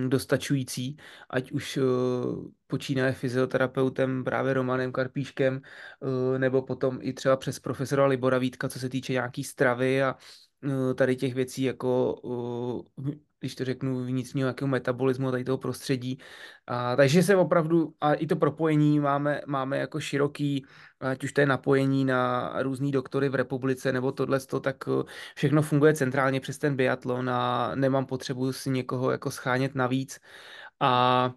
[0.07, 0.97] dostačující,
[1.29, 1.83] ať už uh,
[2.67, 5.61] počínaje fyzioterapeutem právě Romanem Karpíškem,
[5.99, 10.15] uh, nebo potom i třeba přes profesora Libora Vítka, co se týče nějaký stravy a
[10.65, 12.15] Eh, tady těch věcí, jako
[13.09, 13.11] eh,
[13.45, 16.17] když to řeknu, vnitřního nějakého metabolismu tady toho prostředí.
[16.67, 20.65] A, takže se opravdu, a i to propojení máme, máme jako široký,
[20.99, 25.03] ať už to je napojení na různý doktory v republice nebo tohle, tak eh,
[25.35, 30.19] všechno funguje centrálně přes ten biatlon a nemám potřebu si někoho jako schánět navíc.
[30.79, 31.33] A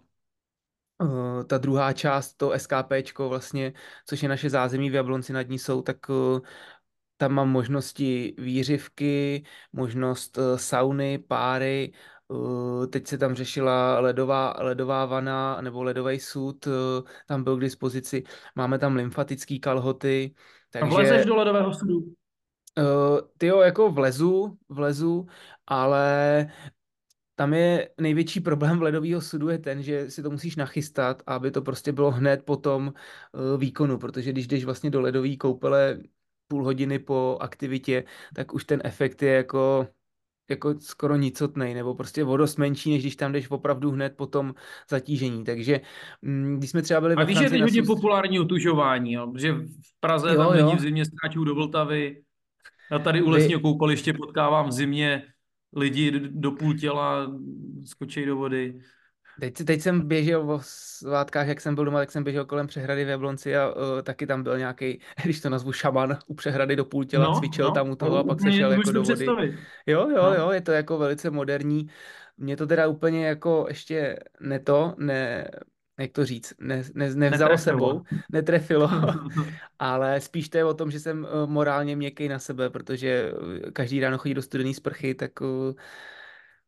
[1.47, 3.73] ta druhá část, to SKPčko vlastně,
[4.05, 5.97] což je naše zázemí v Jablonci nad ní jsou, tak
[7.19, 11.91] tam mám možnosti výřivky, možnost uh, sauny, páry,
[12.27, 16.73] uh, teď se tam řešila ledová, ledová vana nebo ledový sud, uh,
[17.27, 18.23] tam byl k dispozici.
[18.55, 20.33] Máme tam lymfatické kalhoty.
[20.71, 21.97] Takže, A vlezeš do ledového sudu?
[21.97, 22.05] Uh,
[23.37, 25.25] ty jo, jako vlezu, vlezu,
[25.67, 26.47] ale
[27.35, 31.51] tam je největší problém v ledového sudu je ten, že si to musíš nachystat, aby
[31.51, 32.93] to prostě bylo hned po tom
[33.57, 35.99] výkonu, protože když jdeš vlastně do ledové koupele
[36.49, 38.03] půl hodiny po aktivitě,
[38.35, 39.87] tak už ten efekt je jako
[40.49, 44.53] jako skoro nicotnej, nebo prostě vodost menší, než když tam jdeš opravdu hned po tom
[44.89, 45.43] zatížení.
[45.43, 45.81] Takže
[46.21, 49.33] mm, když jsme třeba byli A víš, že je hodně populární otužování, jo?
[49.37, 52.21] že v Praze jo, tam lidi v zimě skáčou do Vltavy,
[52.91, 55.23] já tady u lesního koupaliště potkávám v zimě
[55.75, 57.31] lidi do půl těla
[57.85, 58.79] skočí do vody.
[59.39, 63.05] Teď, teď jsem běžel o svátkách, jak jsem byl doma, tak jsem běžel kolem přehrady
[63.05, 66.85] v Jablonci a uh, taky tam byl nějaký, když to nazvu šaman, u přehrady do
[66.85, 69.13] půl těla, No, cvičil no, tam u toho a pak se šel jako do vody.
[69.13, 69.55] představit.
[69.85, 70.33] Jo, jo, No.
[70.33, 71.87] jo, je to jako velice moderní.
[72.37, 75.47] Mě to teda úplně jako ještě ne to, ne,
[75.99, 77.57] jak to říct, ne, ne, nevzalo Netrefilo.
[77.57, 78.89] sebou, netrefilo,
[79.79, 83.71] ale spíš to je o tom, že jsem uh, morálně měkký na sebe, protože uh,
[83.73, 85.73] každý ráno chodí do studené sprchy, tak uh,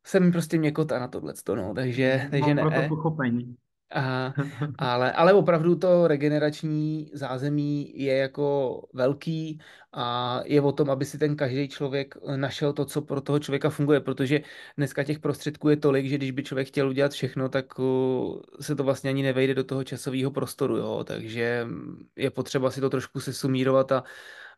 [0.04, 2.90] jsem prostě měkota na tohle, no, takže, takže Mám ne.
[2.90, 3.56] pochopení.
[3.94, 4.34] A,
[4.78, 9.60] ale, ale opravdu to regenerační zázemí je jako velký
[9.94, 13.70] a je o tom, aby si ten každý člověk našel to, co pro toho člověka
[13.70, 14.42] funguje, protože
[14.78, 18.76] dneska těch prostředků je tolik, že když by člověk chtěl udělat všechno, tak uh, se
[18.76, 21.04] to vlastně ani nevejde do toho časového prostoru, jo?
[21.04, 21.68] takže
[22.16, 24.04] je potřeba si to trošku sesumírovat a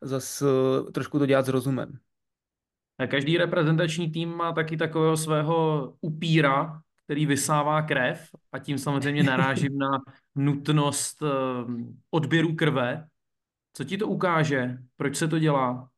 [0.01, 0.45] zase
[0.93, 1.99] trošku to dělat s rozumem.
[3.07, 9.77] Každý reprezentační tým má taky takového svého upíra, který vysává krev a tím samozřejmě narážím
[9.77, 10.01] na
[10.35, 11.27] nutnost eh,
[12.11, 13.07] odběru krve.
[13.73, 14.77] Co ti to ukáže?
[14.97, 15.89] Proč se to dělá?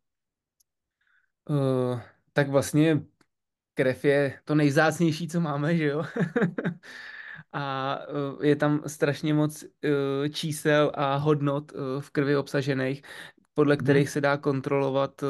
[1.50, 2.00] Uh,
[2.34, 3.02] tak vlastně
[3.74, 6.04] krev je to nejzácnější, co máme, že jo?
[7.54, 9.66] a uh, je tam strašně moc
[10.32, 13.02] čísel a hodnot v krvi obsažených,
[13.54, 15.24] podle kterých se dá kontrolovat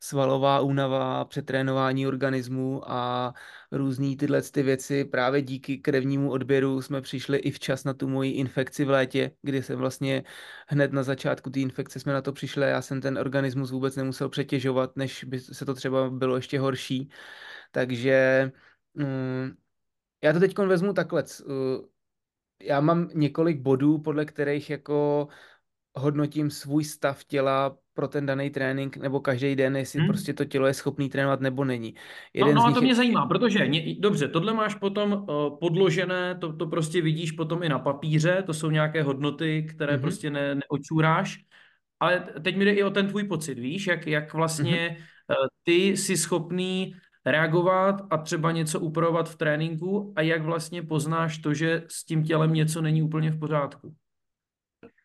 [0.00, 3.34] svalová únava, přetrénování organismu a
[3.72, 5.04] různý tyhle ty věci.
[5.04, 9.62] Právě díky krevnímu odběru jsme přišli i včas na tu moji infekci v létě, kdy
[9.62, 10.24] jsem vlastně
[10.68, 12.62] hned na začátku té infekce jsme na to přišli.
[12.62, 17.10] Já jsem ten organismus vůbec nemusel přetěžovat, než by se to třeba bylo ještě horší.
[17.72, 18.50] Takže
[18.92, 19.56] um,
[20.24, 21.24] já to teď vezmu takhle.
[22.62, 25.28] Já mám několik bodů, podle kterých jako
[25.94, 30.08] hodnotím svůj stav těla pro ten daný trénink nebo každý den, jestli hmm.
[30.08, 31.94] prostě to tělo je schopný trénovat nebo není.
[31.94, 32.00] No,
[32.34, 32.94] Jeden no, no a to mě je...
[32.94, 37.68] zajímá, protože ně, dobře, tohle máš potom uh, podložené, to, to prostě vidíš potom i
[37.68, 40.02] na papíře, to jsou nějaké hodnoty, které hmm.
[40.02, 41.38] prostě ne, neočůráš,
[42.00, 44.96] ale teď mi jde i o ten tvůj pocit, víš, jak, jak vlastně hmm.
[44.96, 46.94] uh, ty jsi schopný
[47.26, 52.24] reagovat a třeba něco upravovat v tréninku a jak vlastně poznáš to, že s tím
[52.24, 53.94] tělem něco není úplně v pořádku.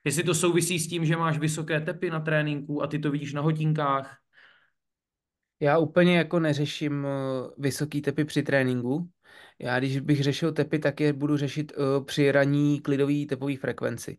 [0.06, 3.34] Jestli to souvisí s tím, že máš vysoké tepy na tréninku a ty to vidíš
[3.34, 4.18] na hodinkách?
[5.60, 7.10] Já úplně jako neřeším uh,
[7.58, 9.10] vysoký tepy při tréninku.
[9.60, 14.18] Já když bych řešil tepy, tak je budu řešit uh, při raní klidový tepový frekvenci,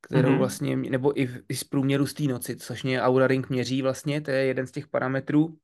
[0.00, 0.38] kterou mm-hmm.
[0.38, 3.82] vlastně, nebo i, v, i z průměru z té noci, což mě Aura Ring měří
[3.82, 5.56] vlastně, to je jeden z těch parametrů, uh,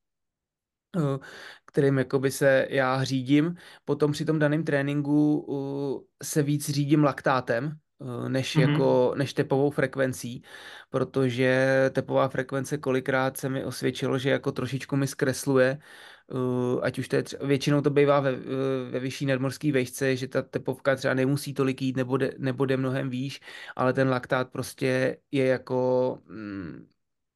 [1.67, 3.57] kterým jakoby se já řídím.
[3.85, 5.47] Potom při tom daném tréninku
[6.23, 7.88] se víc řídím laktátem, Eh,
[8.29, 8.71] než, mm-hmm.
[8.71, 10.43] jako, než tepovou frekvencí,
[10.91, 15.79] protože tepová frekvence kolikrát se mi osvědčilo, že jako trošičku mi zkresluje,
[16.33, 18.33] uh, ať už to je třeba, většinou to bývá ve,
[18.91, 22.77] ve vyšší nadmorské vejšce, že ta tepovka třeba nemusí tolik jít nebo jde, nebo jde
[22.77, 23.41] mnohem výš,
[23.77, 26.87] ale ten laktát prostě je jako mm,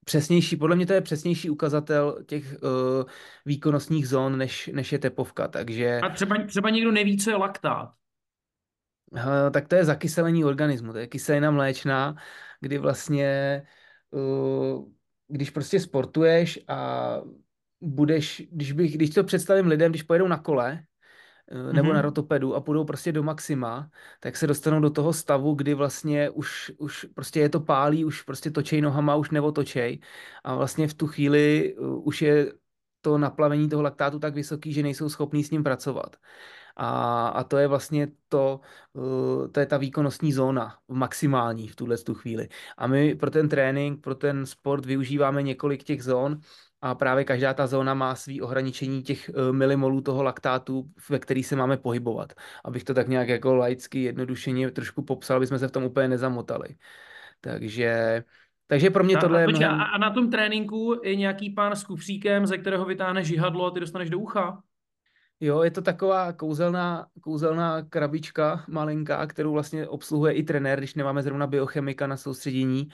[0.04, 3.04] přesnější, podle mě to je přesnější ukazatel těch uh,
[3.46, 6.00] výkonnostních zón, než, než je tepovka, takže...
[6.02, 8.01] A třeba, třeba někdo neví, co je laktát.
[9.16, 12.16] Eh, tak to je zakyselení organismu, to je kyselina mléčná,
[12.60, 13.26] kdy vlastně,
[14.14, 14.82] eh,
[15.28, 17.20] když prostě sportuješ a
[17.80, 20.84] budeš, když, bych, když to představím lidem, když pojedou na kole,
[21.50, 21.94] eh, nebo mm-hmm.
[21.94, 26.30] na rotopedu a půjdou prostě do maxima, tak se dostanou do toho stavu, kdy vlastně
[26.30, 30.00] už, už prostě je to pálí, už prostě točej nohama, už nebo točej
[30.44, 32.52] a vlastně v tu chvíli už je
[33.00, 36.16] to naplavení toho laktátu tak vysoký, že nejsou schopní s ním pracovat.
[36.76, 38.60] A, a to je vlastně to,
[38.92, 42.48] uh, to je ta výkonnostní zóna maximální v tuhle tu chvíli.
[42.78, 46.38] A my pro ten trénink, pro ten sport využíváme několik těch zón
[46.80, 51.42] a právě každá ta zóna má svý ohraničení těch uh, milimolů toho laktátu, ve který
[51.42, 52.32] se máme pohybovat.
[52.64, 56.08] Abych to tak nějak jako laicky jednodušeně trošku popsal, aby jsme se v tom úplně
[56.08, 56.68] nezamotali.
[57.40, 58.24] Takže
[58.66, 59.70] takže pro mě tohle a, je mnohem...
[59.70, 63.80] a na tom tréninku je nějaký pán s kufříkem, ze kterého vytáhneš žihadlo a ty
[63.80, 64.62] dostaneš do ucha?
[65.42, 71.22] Jo, je to taková kouzelná, kouzelná krabička malinká, kterou vlastně obsluhuje i trenér, když nemáme
[71.22, 72.88] zrovna biochemika na soustředění,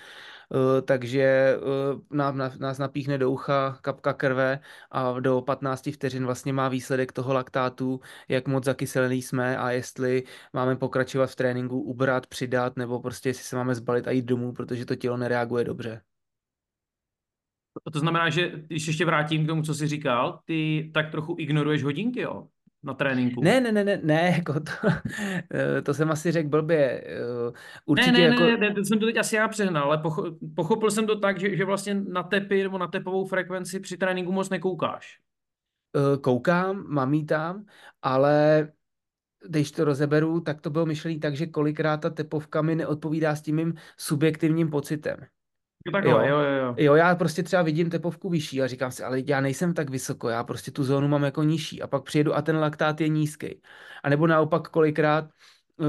[0.50, 1.56] uh, takže
[1.92, 7.12] uh, nás, nás napíchne do ucha kapka krve a do 15 vteřin vlastně má výsledek
[7.12, 13.00] toho laktátu, jak moc zakyselený jsme a jestli máme pokračovat v tréninku, ubrat, přidat, nebo
[13.00, 16.07] prostě jestli se máme zbalit a jít domů, protože to tělo nereaguje dobře.
[17.92, 21.84] To znamená, že když ještě vrátím k tomu, co jsi říkal, ty tak trochu ignoruješ
[21.84, 22.48] hodinky, jo?
[22.82, 23.42] Na tréninku.
[23.42, 24.72] Ne, ne, ne, ne, ne, jako to,
[25.82, 27.04] to jsem asi řekl blbě.
[27.06, 27.52] Eh,
[27.86, 28.42] určitě ne, ne, jako...
[28.42, 30.02] ne, ne, to jsem to teď asi já přehnal, ale
[30.54, 34.32] pochopil jsem to tak, že, že vlastně na tepy nebo na tepovou frekvenci při tréninku
[34.32, 35.18] moc nekoukáš.
[35.96, 37.66] Eh, koukám, mám jí tam,
[38.02, 38.68] ale
[39.48, 43.42] když to rozeberu, tak to bylo myšlený tak, že kolikrát ta tepovka mi neodpovídá s
[43.42, 45.16] tím mým subjektivním pocitem.
[45.86, 46.74] Jo, jo, jo, jo.
[46.76, 50.28] Jo, já prostě třeba vidím tepovku vyšší a říkám si, ale já nejsem tak vysoko,
[50.28, 53.62] já prostě tu zónu mám jako nižší a pak přijedu a ten laktát je nízký.
[54.02, 55.24] A nebo naopak kolikrát
[55.76, 55.86] uh,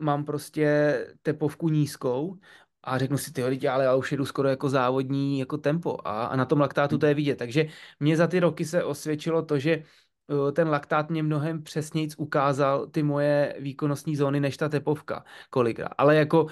[0.00, 2.38] mám prostě tepovku nízkou
[2.82, 6.24] a řeknu si, ty lidi, ale já už jedu skoro jako závodní jako tempo a,
[6.24, 7.36] a na tom laktátu to je vidět.
[7.36, 7.66] Takže
[8.00, 9.82] mě za ty roky se osvědčilo to, že
[10.26, 15.92] uh, ten laktát mě mnohem přesněji ukázal ty moje výkonnostní zóny než ta tepovka kolikrát.
[15.98, 16.46] Ale jako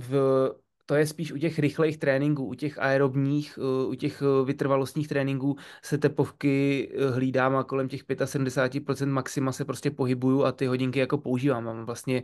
[0.00, 0.50] v
[0.86, 5.98] to je spíš u těch rychlejch tréninků, u těch aerobních, u těch vytrvalostních tréninků se
[5.98, 11.64] tepovky hlídám a kolem těch 75% maxima se prostě pohybuju a ty hodinky jako používám.
[11.64, 12.22] Mám vlastně,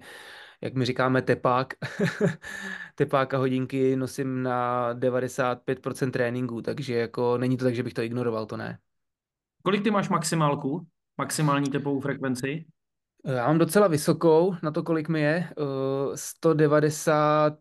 [0.60, 1.74] jak my říkáme, tepák.
[2.94, 8.02] tepák a hodinky nosím na 95% tréninků, takže jako není to tak, že bych to
[8.02, 8.78] ignoroval, to ne.
[9.62, 10.86] Kolik ty máš maximálku?
[11.18, 12.64] Maximální tepovou frekvenci?
[13.24, 15.48] Já mám docela vysokou, na to, kolik mi je.
[16.14, 17.54] 190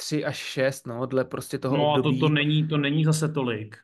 [0.00, 2.16] 3 až 6, no, dle prostě toho no, období.
[2.16, 3.76] No to, to, není, to není zase tolik.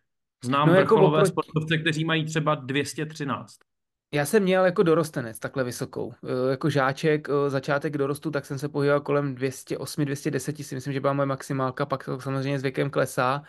[0.44, 1.30] Znám no, jako vrcholové oproti...
[1.30, 3.58] sportovce, kteří mají třeba 213.
[4.14, 6.12] Já jsem měl jako dorostenec takhle vysokou.
[6.12, 10.92] E, jako žáček, e, začátek dorostu, tak jsem se pohyboval kolem 208, 210, si myslím,
[10.92, 13.42] že byla moje maximálka, pak to samozřejmě s věkem klesá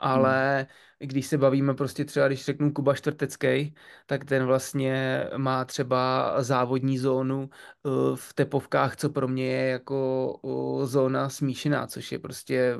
[0.00, 1.08] ale hmm.
[1.08, 3.74] když se bavíme prostě třeba, když řeknu Kuba Čtvrtecký,
[4.06, 10.40] tak ten vlastně má třeba závodní zónu eh, v tepovkách, co pro mě je jako
[10.84, 12.76] zóna smíšená, což je prostě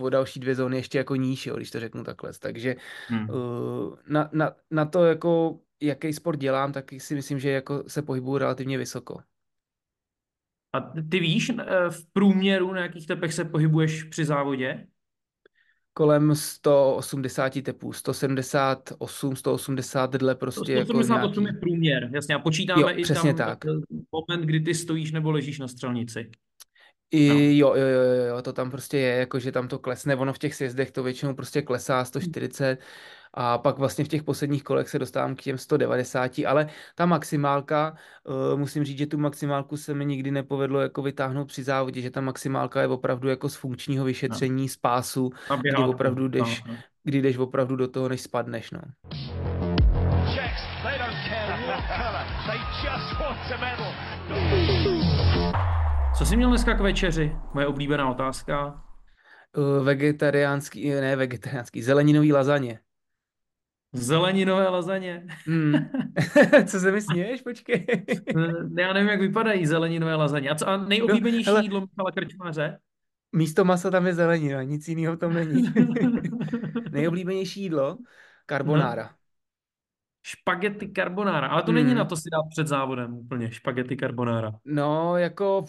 [0.00, 2.32] o další dvě zóny ještě jako níž, jo, když to řeknu takhle.
[2.38, 2.76] Takže
[3.08, 3.28] hmm.
[3.30, 8.02] Eh, na, na, na to, jako, jaký sport dělám, tak si myslím, že jako se
[8.02, 9.18] pohybuju relativně vysoko.
[10.72, 14.86] A ty víš eh, v průměru, na jakých tepech se pohybuješ při závodě?
[15.94, 21.56] Kolem 180 tepů, 178, 180 dle prostě 178 jako nějaký...
[21.56, 23.64] je průměr, jasně, a počítáme jo, i tam tak.
[24.12, 26.30] moment, kdy ty stojíš nebo ležíš na střelnici.
[27.10, 27.34] I, no.
[27.34, 30.38] jo, jo, jo, jo, to tam prostě je, jako že tam to klesne, ono v
[30.38, 32.78] těch sjezdech to většinou prostě klesá 140,
[33.34, 37.94] a pak vlastně v těch posledních kolech se dostávám k těm 190, ale ta maximálka,
[38.24, 42.10] uh, musím říct, že tu maximálku se mi nikdy nepovedlo jako vytáhnout při závodě, že
[42.10, 44.68] ta maximálka je opravdu jako z funkčního vyšetření, no.
[44.68, 46.78] z pásu, kdy opravdu jdeš, no, no.
[47.04, 48.80] kdy jdeš opravdu do toho, než spadneš, no.
[56.18, 57.36] Co jsi měl dneska k večeři?
[57.54, 58.82] Moje oblíbená otázka.
[59.56, 62.78] Uh, vegetariánský, ne vegetariánský, zeleninový lazaně.
[63.92, 65.26] Zeleninové lazaně.
[65.46, 65.74] Hmm.
[66.66, 67.86] co se mi směješ, počkej.
[68.78, 70.50] Já nevím, jak vypadají zeleninové lazaně.
[70.50, 72.78] A co a nejoblíbenější no, hele, jídlo Michala Krčmáře?
[73.32, 75.74] Místo masa tam je zelenina, nic jiného tam není.
[76.90, 77.98] nejoblíbenější jídlo?
[78.50, 79.02] Carbonara.
[79.02, 79.10] No.
[80.22, 81.82] Špagety carbonara, ale to hmm.
[81.82, 84.52] není na to si dát před závodem úplně, špagety carbonara.
[84.64, 85.64] No, jako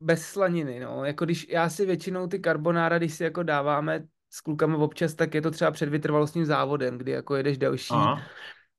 [0.00, 1.04] bez slaniny, no.
[1.04, 5.34] Jako když já si většinou ty carbonara, když si jako dáváme s klukama občas, tak
[5.34, 8.22] je to třeba před vytrvalostním závodem, kdy jako jedeš další, Aha.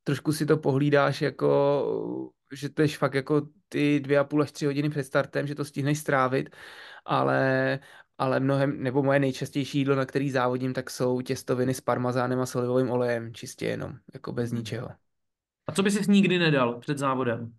[0.03, 4.51] trošku si to pohlídáš jako, že to je fakt jako ty dvě a půl až
[4.51, 6.49] tři hodiny před startem, že to stihneš strávit,
[7.05, 7.79] ale,
[8.17, 12.45] ale mnohem, nebo moje nejčastější jídlo, na který závodím, tak jsou těstoviny s parmazánem a
[12.45, 14.59] solivovým olejem, čistě jenom, jako bez hmm.
[14.59, 14.89] ničeho.
[15.67, 17.53] A co by si nikdy nedal před závodem?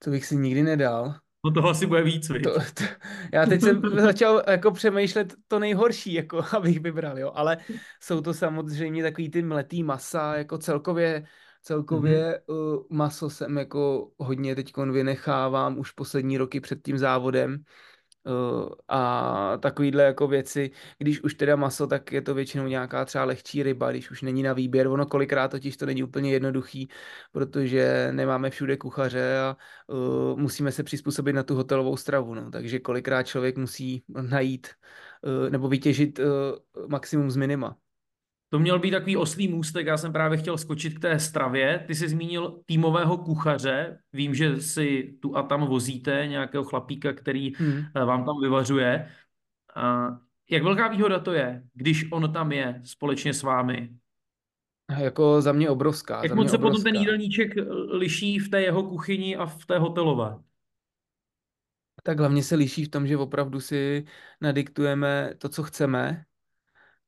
[0.00, 1.14] Co bych si nikdy nedal?
[1.44, 2.34] No toho asi bude víc, to,
[2.74, 2.84] to,
[3.32, 7.58] Já teď jsem začal jako přemýšlet to nejhorší, jako abych vybral, jo, ale
[8.00, 11.26] jsou to samozřejmě takový ty mletý masa, jako celkově,
[11.62, 12.76] celkově mm-hmm.
[12.76, 17.64] uh, maso jsem jako hodně teď vynechávám už poslední roky před tím závodem,
[18.88, 23.62] a takovýhle jako věci, když už teda maso, tak je to většinou nějaká třeba lehčí
[23.62, 24.88] ryba, když už není na výběr.
[24.88, 26.88] Ono kolikrát totiž to není úplně jednoduchý,
[27.32, 29.56] protože nemáme všude kuchaře a
[29.86, 32.34] uh, musíme se přizpůsobit na tu hotelovou stravu.
[32.34, 32.50] No.
[32.50, 34.68] Takže kolikrát člověk musí najít
[35.22, 36.24] uh, nebo vytěžit uh,
[36.88, 37.76] maximum z minima.
[38.52, 41.84] To měl být takový oslý můstek, já jsem právě chtěl skočit k té stravě.
[41.86, 47.52] Ty jsi zmínil týmového kuchaře, vím, že si tu a tam vozíte nějakého chlapíka, který
[47.56, 47.84] hmm.
[47.96, 49.10] Eh, vám tam vyvařuje.
[49.76, 50.08] A
[50.50, 53.90] jak velká výhoda to je, když on tam je společně s vámi?
[54.98, 56.22] Jako za mě obrovská.
[56.22, 57.52] Jak moc se potom ten jídelníček
[57.90, 60.38] liší v té jeho kuchyni a v té hotelové?
[62.02, 64.04] Tak hlavně se liší v tom, že opravdu si
[64.40, 66.24] nadiktujeme to, co chceme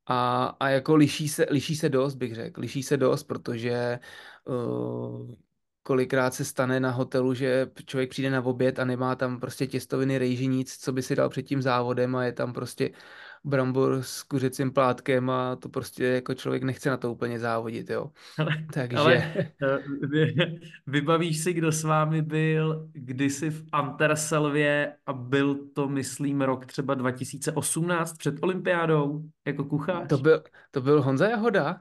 [0.07, 2.61] a, a jako liší se, liší se dost, bych řekl.
[2.61, 3.99] Liší se dost, protože
[4.45, 5.35] uh,
[5.83, 10.19] kolikrát se stane na hotelu, že člověk přijde na oběd a nemá tam prostě těstoviny,
[10.19, 12.91] rejži, nic, co by si dal před tím závodem a je tam prostě
[13.45, 18.11] brambor s kuřecím plátkem a to prostě jako člověk nechce na to úplně závodit, jo.
[18.39, 18.97] Ale, Takže...
[18.97, 19.79] ale eh,
[20.87, 26.95] vybavíš si, kdo s vámi byl kdysi v Anterselvě a byl to, myslím, rok třeba
[26.95, 30.09] 2018 před olympiádou jako kuchař?
[30.09, 31.81] To byl, to byl Honza Jahoda?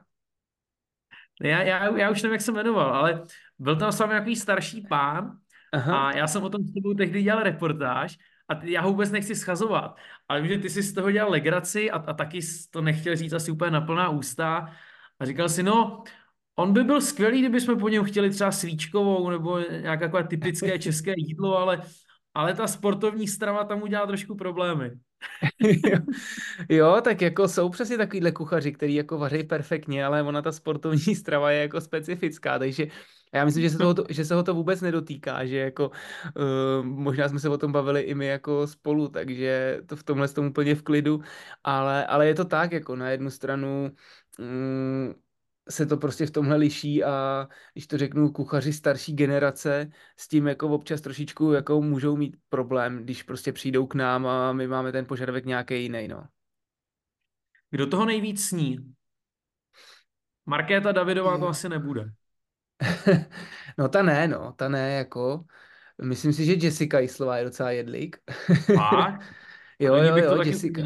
[1.42, 3.22] Já, já, já už nevím, jak se jmenoval, ale
[3.58, 5.38] byl tam s vámi nějaký starší pán
[5.72, 6.08] Aha.
[6.08, 8.18] a já jsem o tom s tebou tehdy dělal reportáž
[8.52, 9.96] a já ho vůbec nechci schazovat,
[10.28, 12.40] ale vím, že ty jsi z toho dělal legraci a, a taky
[12.70, 14.72] to nechtěl říct asi úplně na plná ústa
[15.18, 16.04] a říkal si, no,
[16.56, 21.12] on by byl skvělý, kdyby jsme po něm chtěli třeba svíčkovou nebo nějaké typické české
[21.16, 21.82] jídlo, ale,
[22.34, 24.90] ale ta sportovní strava tam udělá trošku problémy.
[26.68, 31.14] jo, tak jako jsou přesně takovýhle kuchaři, který jako vaří perfektně, ale ona ta sportovní
[31.16, 32.86] strava je jako specifická, takže
[33.34, 37.28] já myslím, že se, toho, že se ho to vůbec nedotýká, že jako uh, možná
[37.28, 40.74] jsme se o tom bavili i my jako spolu, takže to v tomhle tom úplně
[40.74, 41.20] v klidu,
[41.64, 43.92] ale, ale je to tak, jako na jednu stranu
[44.38, 45.14] um,
[45.72, 50.46] se to prostě v tomhle liší a když to řeknu kuchaři starší generace s tím
[50.46, 54.92] jako občas trošičku jako můžou mít problém, když prostě přijdou k nám a my máme
[54.92, 56.24] ten požadavek nějaký jiný, no.
[57.70, 58.94] Kdo toho nejvíc sní?
[60.46, 62.04] Markéta Davidová to asi nebude.
[63.78, 65.44] no ta ne, no, ta ne, jako.
[66.02, 68.16] Myslím si, že Jessica Islová je docela jedlík.
[68.80, 69.18] A?
[69.78, 70.82] jo, jo, jo, Jessica.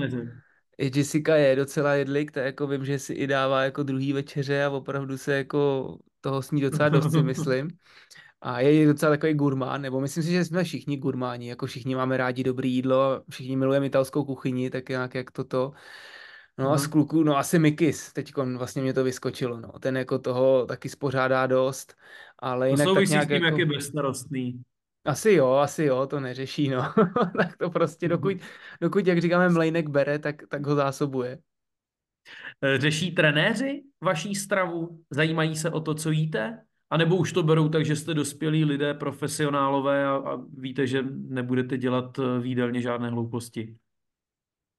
[0.79, 4.71] Jessica je docela jedlik, tak jako vím, že si i dává jako druhý večeře a
[4.71, 7.69] opravdu se jako toho sní docela dost si myslím.
[8.41, 12.17] A je docela takový gurmán, nebo myslím si, že jsme všichni gurmáni, jako všichni máme
[12.17, 15.73] rádi dobré jídlo, všichni milujeme italskou kuchyni, tak nějak jak toto.
[16.59, 19.73] No a z kluku, no asi Mikis, teď vlastně mě to vyskočilo, no.
[19.81, 21.95] Ten jako toho taky spořádá dost,
[22.39, 23.45] ale jinak to tak nějak s tím, jako...
[23.45, 24.63] jak je bezstarostný.
[25.07, 26.83] Asi jo, asi jo, to neřeší, no.
[27.37, 28.37] tak to prostě, dokud,
[28.81, 31.39] dokud, jak říkáme, mlejnek bere, tak, tak ho zásobuje.
[32.63, 35.05] Eh, řeší trenéři vaší stravu?
[35.11, 36.63] Zajímají se o to, co jíte?
[36.91, 41.03] A nebo už to berou tak, že jste dospělí lidé, profesionálové a, a víte, že
[41.11, 43.77] nebudete dělat eh, výdelně žádné hlouposti?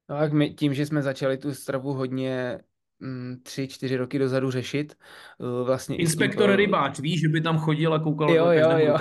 [0.09, 2.59] No, tak my, tím, že jsme začali tu stravu hodně
[3.43, 4.95] tři, čtyři roky dozadu řešit.
[5.41, 8.97] Eh, vlastně Inspektor tím, rybáč, víš, že by tam chodil a koukal jo, jo, jo.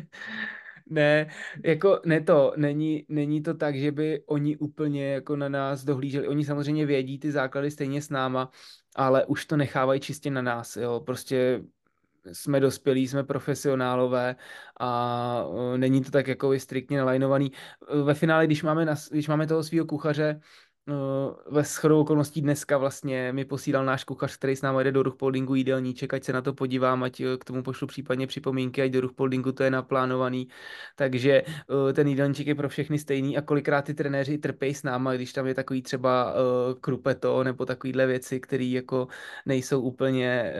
[0.90, 1.26] ne,
[1.64, 6.28] jako ne to, není, není to tak, že by oni úplně jako na nás dohlíželi.
[6.28, 8.50] Oni samozřejmě vědí ty základy stejně s náma,
[8.96, 11.02] ale už to nechávají čistě na nás, jo.
[11.06, 11.60] Prostě
[12.32, 14.36] jsme dospělí, jsme profesionálové
[14.80, 15.44] a
[15.74, 17.52] e, není to tak jako striktně nalajnovaný.
[17.88, 20.40] E, ve finále, když máme, na, když máme toho svého kuchaře,
[21.50, 25.54] ve shodou okolností dneska vlastně mi posílal náš kuchař, který s námi jde do Ruchpoldingu
[25.54, 29.00] jídelníček, ať se na to podívám, ať eh, k tomu pošlu případně připomínky, ať do
[29.00, 30.48] Ruchpoldingu to je naplánovaný.
[30.96, 31.42] Takže
[31.88, 35.32] eh, ten jídelníček je pro všechny stejný a kolikrát ty trenéři trpějí s náma, když
[35.32, 36.34] tam je takový třeba
[36.80, 39.08] krupeto nebo takovýhle věci, které jako
[39.46, 40.54] nejsou úplně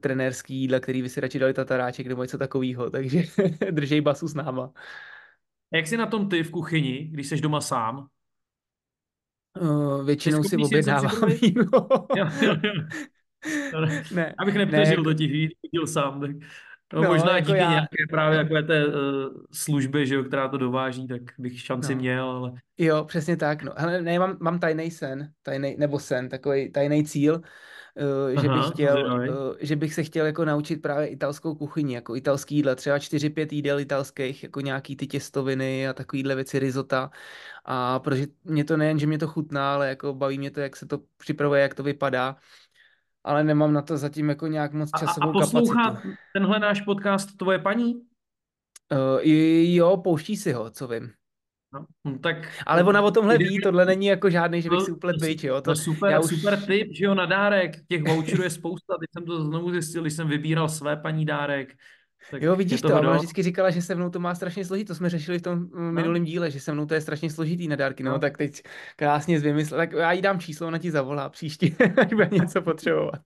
[0.00, 3.22] trenérský jídla, který by si radši dali tataráček nebo něco takového, takže
[3.70, 4.72] držej basu s náma.
[5.72, 8.08] Jak jsi na tom ty v kuchyni, když jsi doma sám?
[9.60, 11.64] Uh, většinou si objednávám víno.
[14.14, 15.30] ne, Abych nepřežil ne, do těch
[15.72, 16.30] díl sám, tak
[16.92, 17.70] no, no, možná jako díky já...
[17.70, 18.92] nějaké právě takové té uh,
[19.52, 22.00] služby, že jo, která to dováží, tak bych šanci no.
[22.00, 22.52] měl, ale...
[22.78, 23.72] Jo, přesně tak, no.
[23.76, 27.40] Hele, ne, mám, mám tajný sen, tajný, nebo sen, takový tajný cíl,
[27.98, 32.16] uh, že, bych chtěl, uh, že bych se chtěl jako naučit právě italskou kuchyni, jako
[32.16, 37.10] italský jídla, třeba 4-5 jídel italských, jako nějaký ty těstoviny a takovýhle věci, risota.
[37.64, 40.76] A protože mě to nejen, že mě to chutná, ale jako baví mě to, jak
[40.76, 42.36] se to připravuje, jak to vypadá
[43.24, 45.56] ale nemám na to zatím jako nějak moc časovou kapacitu.
[45.56, 46.14] A poslouchá kapacitu.
[46.32, 47.94] tenhle náš podcast tvoje paní?
[48.92, 49.20] Uh,
[49.74, 51.12] jo, pouští si ho, co vím.
[51.74, 54.92] No, no, tak, ale ona o tomhle ví, tohle není jako žádný, že bych si
[54.92, 55.54] úplně byč, jo.
[55.54, 56.30] To, to super, já už...
[56.30, 60.02] super tip, že jo, na dárek, těch voucherů je spousta, teď jsem to znovu zjistil,
[60.02, 61.74] když jsem vybíral své paní dárek.
[62.30, 64.94] Tak jo, vidíš to, ona vždycky říkala, že se mnou to má strašně složitý, to
[64.94, 65.92] jsme řešili v tom mm, no.
[65.92, 68.18] minulém díle, že se mnou to je strašně složitý na dárky, no, no.
[68.18, 68.62] tak teď
[68.96, 73.20] krásně vymyslel, tak já jí dám číslo, ona ti zavolá příště, až bude něco potřebovat.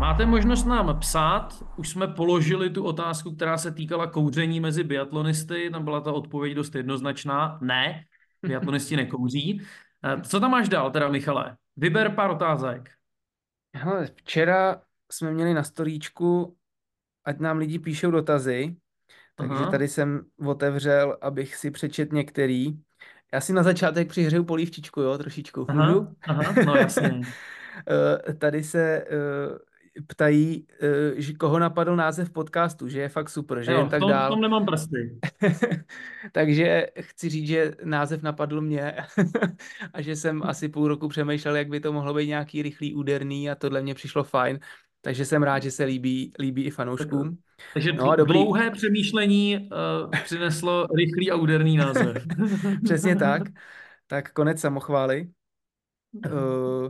[0.00, 5.70] Máte možnost nám psát, už jsme položili tu otázku, která se týkala kouření mezi biatlonisty,
[5.70, 8.04] tam byla ta odpověď dost jednoznačná, ne,
[8.46, 9.62] biatlonisti nekouří.
[10.04, 11.56] Eh, co tam máš dál teda, Michale?
[11.76, 12.90] Vyber pár otázek.
[13.74, 14.80] Hele, včera
[15.12, 16.56] jsme měli na storíčku,
[17.24, 18.76] ať nám lidi píšou dotazy,
[19.34, 19.70] takže Aha.
[19.70, 22.78] tady jsem otevřel, abych si přečet některý.
[23.32, 25.66] Já si na začátek přihřeju polívčičku, jo, trošičku.
[25.68, 27.20] Aha, aha no jasně.
[27.88, 29.04] Eh, tady se
[30.06, 34.00] ptají, uh, že koho napadl název podcastu, že je fakt super, že jo, jen tak
[34.00, 34.30] tom, dál.
[34.30, 35.18] V tom nemám prsty.
[36.32, 38.96] Takže chci říct, že název napadl mě
[39.92, 43.50] a že jsem asi půl roku přemýšlel, jak by to mohlo být nějaký rychlý, úderný
[43.50, 44.58] a tohle mě přišlo fajn.
[45.00, 47.38] Takže jsem rád, že se líbí, líbí i fanouškům.
[47.74, 48.32] Takže no, dobrý.
[48.32, 52.16] dlouhé přemýšlení uh, přineslo rychlý a úderný název.
[52.84, 53.42] Přesně tak.
[54.06, 55.28] Tak konec samochvály.
[56.26, 56.88] Uh,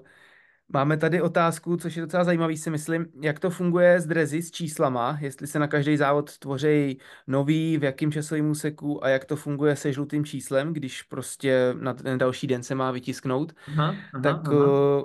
[0.72, 4.50] Máme tady otázku, což je docela zajímavý, si myslím, jak to funguje s drezy, s
[4.50, 9.36] číslama, jestli se na každý závod tvoří nový, v jakém časovém úseku a jak to
[9.36, 13.52] funguje se žlutým číslem, když prostě na ten další den se má vytisknout.
[13.68, 14.52] Aha, aha, tak aha.
[14.52, 15.04] Eh,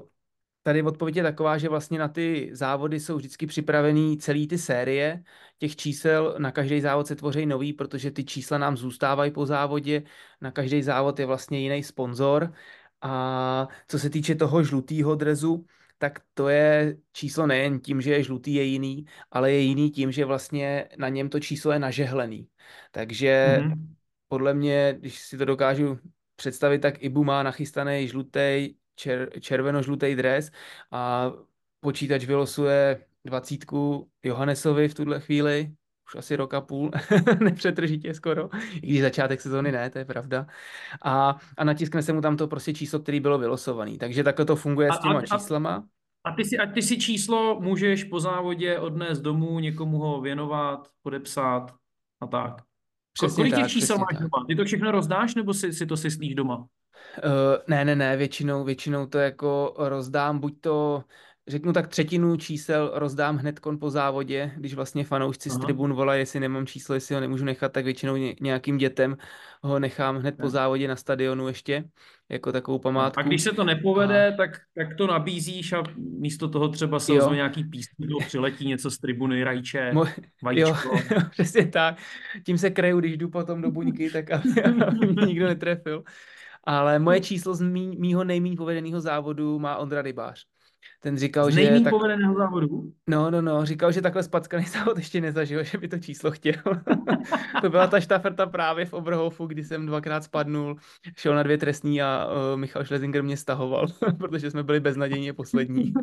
[0.64, 5.24] tady odpověď je taková, že vlastně na ty závody jsou vždycky připravený celý ty série
[5.58, 10.04] těch čísel, na každý závod se tvoří nový, protože ty čísla nám zůstávají po závodě,
[10.42, 12.54] na každý závod je vlastně jiný sponzor
[13.04, 15.66] a co se týče toho žlutého drezu,
[15.98, 20.12] tak to je číslo nejen tím, že je žlutý, je jiný, ale je jiný tím,
[20.12, 22.48] že vlastně na něm to číslo je nažehlený.
[22.92, 23.88] Takže mm-hmm.
[24.28, 26.00] podle mě, když si to dokážu
[26.36, 30.52] představit, tak Ibu má nachystaný žlutý, čer, červeno-žlutý dres
[30.92, 31.32] a
[31.80, 35.76] počítač vylosuje dvacítku Johannesovi v tuhle chvíli,
[36.08, 36.92] už asi rok a půl,
[37.40, 40.48] nepřetržitě skoro, i když začátek sezóny ne, to je pravda.
[41.02, 43.98] A, a natiskne se mu tam to prostě číslo, který bylo vylosovaný.
[43.98, 45.84] Takže takhle to funguje a, s těma a, číslama.
[46.24, 50.88] A ty, si, a ty si číslo můžeš po závodě odnést domů, někomu ho věnovat,
[51.02, 51.76] podepsat
[52.22, 52.54] a tak.
[53.14, 54.22] Přesně Kolik těch čísel máš tak.
[54.22, 54.46] doma?
[54.48, 56.58] Ty to všechno rozdáš, nebo si, si to syslíš doma?
[56.58, 56.66] Uh,
[57.68, 61.04] ne, ne, ne, většinou, většinou to jako rozdám, buď to
[61.48, 65.60] řeknu tak třetinu čísel rozdám hned kon po závodě, když vlastně fanoušci Aha.
[65.60, 69.18] z tribun volají, jestli nemám číslo, jestli ho nemůžu nechat, tak většinou nějakým dětem
[69.64, 71.84] ho nechám hned po závodě na stadionu ještě,
[72.30, 73.20] jako takovou památku.
[73.20, 74.36] A když se to nepovede, a...
[74.38, 78.98] tak, tak to nabízíš a místo toho třeba se ozve nějaký písní, přiletí něco z
[78.98, 80.06] tribuny, rajče, Mo...
[80.44, 80.98] vajíčko.
[81.12, 81.98] Jo, přesně tak.
[82.46, 86.04] Tím se kreju, když jdu potom do buňky, tak aby, aby mě nikdo netrefil.
[86.64, 90.53] Ale moje číslo z mý, mýho nejméně povedeného závodu má Ondra Rybář.
[91.04, 91.80] Ten říkal, Z že...
[91.80, 91.90] tak...
[91.90, 92.94] povedeného závodu?
[93.08, 96.54] No, no, no, říkal, že takhle spackaný závod ještě nezažil, že by to číslo chtěl.
[97.62, 100.76] to byla ta štafeta právě v Oberhofu, kdy jsem dvakrát spadnul,
[101.18, 103.88] šel na dvě trestní a uh, Michal Schlesinger mě stahoval,
[104.18, 105.94] protože jsme byli beznadějně poslední.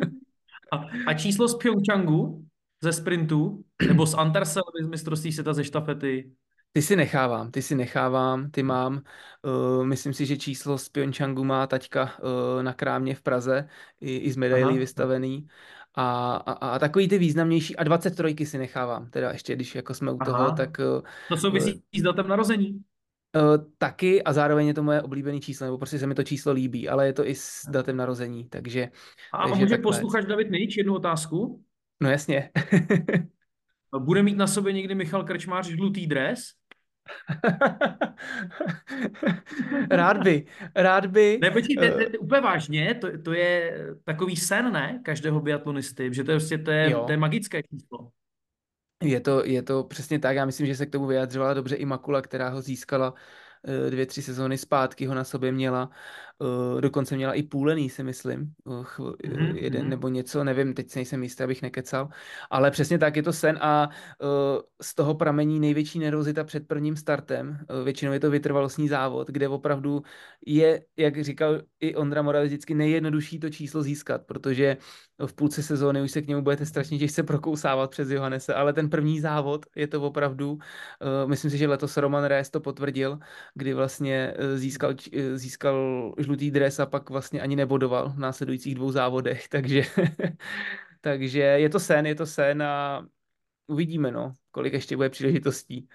[0.73, 2.45] a, a číslo z Pyeongchangu
[2.83, 6.31] ze sprintu, nebo z Antarsel z mistrovství světa ze štafety?
[6.73, 9.03] Ty si nechávám, ty si nechávám, ty mám.
[9.43, 13.69] Uh, myslím si, že číslo z Pyeongchangu má taťka uh, na krámě v Praze,
[14.01, 15.47] i, i z medailí vystavený.
[15.95, 20.13] A, a, a takový ty významnější, a 23 si nechávám, teda ještě když jako jsme
[20.13, 20.33] u Aha.
[20.33, 20.79] toho, tak...
[20.79, 22.81] Uh, to souvisí s datem narození?
[23.37, 26.53] Uh, taky a zároveň je to moje oblíbené číslo, nebo prostě se mi to číslo
[26.53, 28.89] líbí, ale je to i s datem narození, takže...
[29.33, 31.65] A takže může posluchač David Nejč jednu otázku?
[32.01, 32.51] No jasně.
[33.99, 36.60] Bude mít na sobě někdy Michal Krčmář žlutý dres?
[39.91, 41.39] rád by, rád by.
[41.43, 46.25] Ne, počkej, uh, ne, úplně vážně, to, to je takový sen, ne, každého biatlonisty, že
[46.25, 48.11] to je prostě, to je, to je magické číslo.
[49.03, 51.85] Je to, je to přesně tak, já myslím, že se k tomu vyjadřovala dobře i
[51.85, 53.15] Makula, která ho získala
[53.65, 55.91] Eh, dvě, tři sezóny zpátky ho na sobě měla.
[56.43, 58.53] Eh, dokonce měla i půlený, si myslím.
[58.67, 59.55] Mm-hmm.
[59.55, 62.09] Jeden nebo něco, nevím, teď nejsem jistý, abych nekecal.
[62.51, 63.89] Ale přesně tak, je to sen a
[64.83, 67.59] z toho pramení největší nervozita před prvním startem.
[67.85, 70.03] Většinou je to vytrvalostní závod, kde opravdu
[70.47, 74.77] je, jak říkal i Ondra Moravec, vždycky nejjednodušší to číslo získat, protože
[75.27, 78.91] v půlce sezóny už se k němu budete strašně těžce prokousávat přes Johannese, ale ten
[78.91, 80.59] první závod je to opravdu,
[81.27, 83.19] myslím si, že letos Roman Rees to potvrdil,
[83.55, 84.95] kdy vlastně získal,
[85.35, 89.83] získal žlutý dres a pak vlastně ani nebodoval v následujících dvou závodech, takže,
[91.01, 93.07] takže je to sen, je to sen a
[93.67, 95.89] uvidíme, no, kolik ještě bude příležitostí.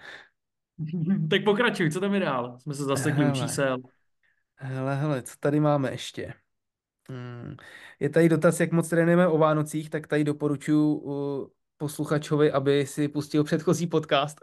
[1.30, 2.58] tak pokračuj, co tam je dál?
[2.58, 3.76] Jsme se zasekli u čísel.
[4.56, 6.34] Hele, hele, co tady máme ještě?
[7.08, 7.56] Hmm.
[8.00, 11.02] Je tady dotaz, jak moc trénujeme o Vánocích, tak tady doporučuji
[11.76, 14.40] posluchačovi, aby si pustil předchozí podcast.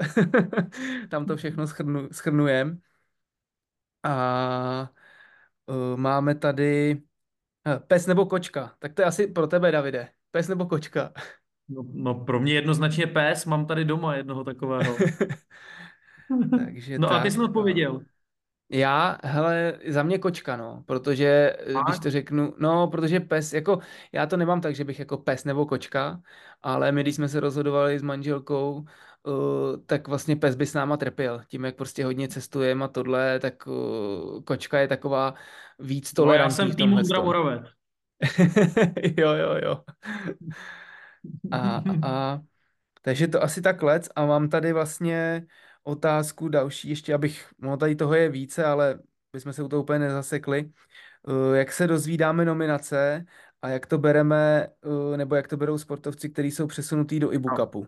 [1.10, 2.80] Tam to všechno schrnu, schrnujem.
[4.04, 4.90] A
[5.96, 7.02] máme tady
[7.68, 8.76] uh, pes nebo kočka.
[8.80, 10.10] Tak to je asi pro tebe, Davide.
[10.32, 11.14] Pes nebo kočka?
[11.70, 13.46] No, no pro mě jednoznačně pes.
[13.46, 14.96] Mám tady doma jednoho takového.
[16.58, 17.94] Takže no tak, a ty jsi odpověděl.
[17.94, 18.02] No.
[18.70, 21.82] Já, hele, za mě kočka, no, protože, a?
[21.82, 23.80] když to řeknu, no, protože pes, jako,
[24.12, 26.22] já to nemám tak, že bych jako pes nebo kočka,
[26.62, 28.86] ale my, když jsme se rozhodovali s manželkou,
[29.28, 33.40] uh, tak vlastně pes by s náma trpěl, tím, jak prostě hodně cestujeme a tohle,
[33.40, 35.34] tak uh, kočka je taková
[35.80, 36.58] víc tolerantní.
[36.58, 37.64] No, já jsem tým Ondra Moravec.
[39.18, 39.84] jo, jo, jo.
[41.52, 42.42] A, a, a
[43.02, 45.46] takže to asi tak lec a mám tady vlastně
[45.84, 49.00] otázku další, ještě abych, no tady toho je více, ale
[49.34, 50.72] bychom se u toho úplně nezasekli.
[51.28, 53.26] Eh, Jak se dozvídáme nominace
[53.62, 54.68] a jak to bereme,
[55.14, 57.88] eh, nebo jak to berou sportovci, kteří jsou přesunutí do Ibu No.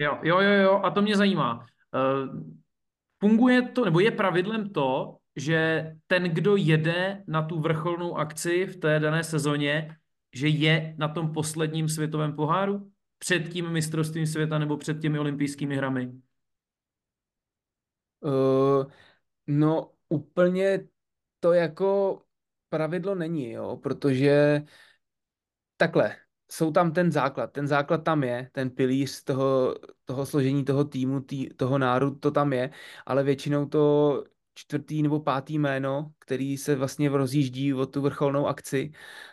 [0.00, 1.66] Jo, jo, jo, jo, a to mě zajímá.
[1.94, 2.60] Eh,
[3.20, 8.76] Funguje to, nebo je pravidlem to, že ten, kdo jede na tu vrcholnou akci v
[8.76, 9.96] té dané sezóně,
[10.34, 12.92] že je na tom posledním světovém poháru?
[13.18, 16.12] Před tím mistrovstvím světa nebo před těmi olympijskými hrami?
[18.20, 18.90] Uh,
[19.46, 20.88] no úplně
[21.40, 22.22] to jako
[22.68, 24.62] pravidlo není, jo, protože
[25.76, 26.16] takhle,
[26.50, 31.20] jsou tam ten základ, ten základ tam je, ten pilíř toho, toho složení toho týmu,
[31.20, 32.70] tý, toho národu, to tam je,
[33.06, 34.24] ale většinou to
[34.54, 38.90] čtvrtý nebo pátý jméno, který se vlastně rozjíždí o tu vrcholnou akci,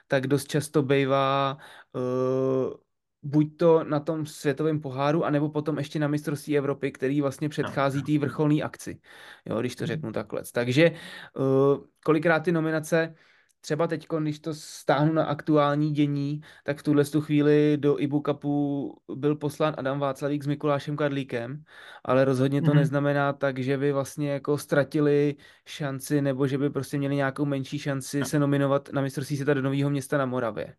[0.07, 1.57] tak dost často bývá
[1.93, 2.73] uh,
[3.21, 8.03] buď to na tom světovém poháru, anebo potom ještě na mistrovství Evropy, který vlastně předchází
[8.03, 8.99] té vrcholné akci,
[9.45, 10.41] jo, když to řeknu takhle.
[10.53, 13.15] Takže uh, kolikrát ty nominace
[13.61, 18.23] třeba teď, když to stáhnu na aktuální dění, tak v tuhle tu chvíli do Ibu
[18.25, 21.63] Cupu byl poslán Adam Václavík s Mikulášem Kadlíkem,
[22.05, 22.77] ale rozhodně to Mhm.
[22.77, 25.35] neznamená tak, že by vlastně jako ztratili
[25.65, 29.61] šanci nebo že by prostě měli nějakou menší šanci se nominovat na mistrovství světa do
[29.61, 30.75] Nového města na Moravě.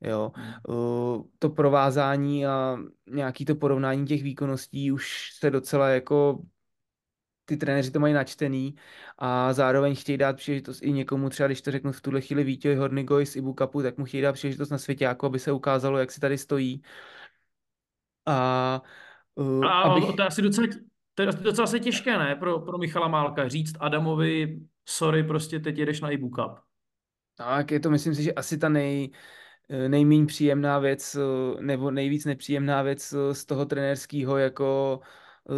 [0.00, 0.32] Jo,
[0.68, 6.42] Uh, to provázání a nějaký to porovnání těch výkonností už se docela jako
[7.46, 8.74] ty trenéři to mají načtený
[9.18, 12.74] a zároveň chtějí dát příležitost i někomu, třeba když to řeknu v tuhle chvíli Vítěj
[12.74, 15.98] Hornigoj z Ibu Cupu, tak mu chtějí dát příležitost na světě, jako aby se ukázalo,
[15.98, 16.82] jak si tady stojí.
[18.26, 18.82] A
[19.34, 20.16] uh, A abych...
[20.16, 20.66] to je asi docela,
[21.14, 25.78] to je docela asi těžké, ne, pro, pro Michala Málka říct Adamovi, sorry, prostě teď
[25.78, 26.58] jedeš na Ibu Cup.
[27.34, 29.10] Tak je to, myslím si, že asi ta nej,
[29.88, 31.16] nejméně příjemná věc,
[31.60, 35.00] nebo nejvíc nepříjemná věc z toho trenérského, jako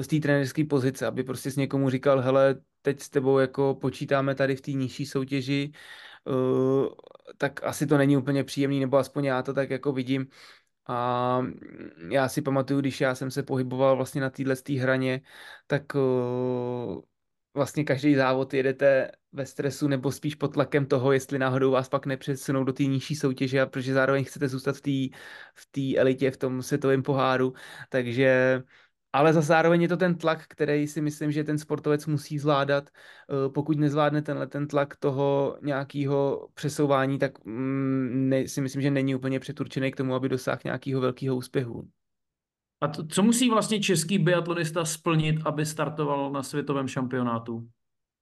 [0.01, 4.35] z té trenérské pozice, aby prostě s někomu říkal, hele, teď s tebou jako počítáme
[4.35, 5.73] tady v té nižší soutěži,
[7.37, 10.27] tak asi to není úplně příjemný, nebo aspoň já to tak jako vidím.
[10.87, 11.41] A
[12.09, 15.21] já si pamatuju, když já jsem se pohyboval vlastně na téhle hraně,
[15.67, 15.83] tak
[17.55, 22.07] vlastně každý závod jedete ve stresu nebo spíš pod tlakem toho, jestli náhodou vás pak
[22.07, 25.17] nepřesunou do té nižší soutěže, a protože zároveň chcete zůstat v té
[25.55, 27.53] v elitě, v tom světovém poháru.
[27.89, 28.63] Takže
[29.13, 32.91] ale zase zároveň je to ten tlak, který si myslím, že ten sportovec musí zvládat.
[33.55, 39.41] Pokud nezvládne tenhle ten tlak toho nějakého přesouvání, tak ne, si myslím, že není úplně
[39.41, 41.89] přeturčený k tomu, aby dosáhl nějakého velkého úspěchu.
[42.81, 47.69] A to, co musí vlastně český biatlonista splnit, aby startoval na světovém šampionátu?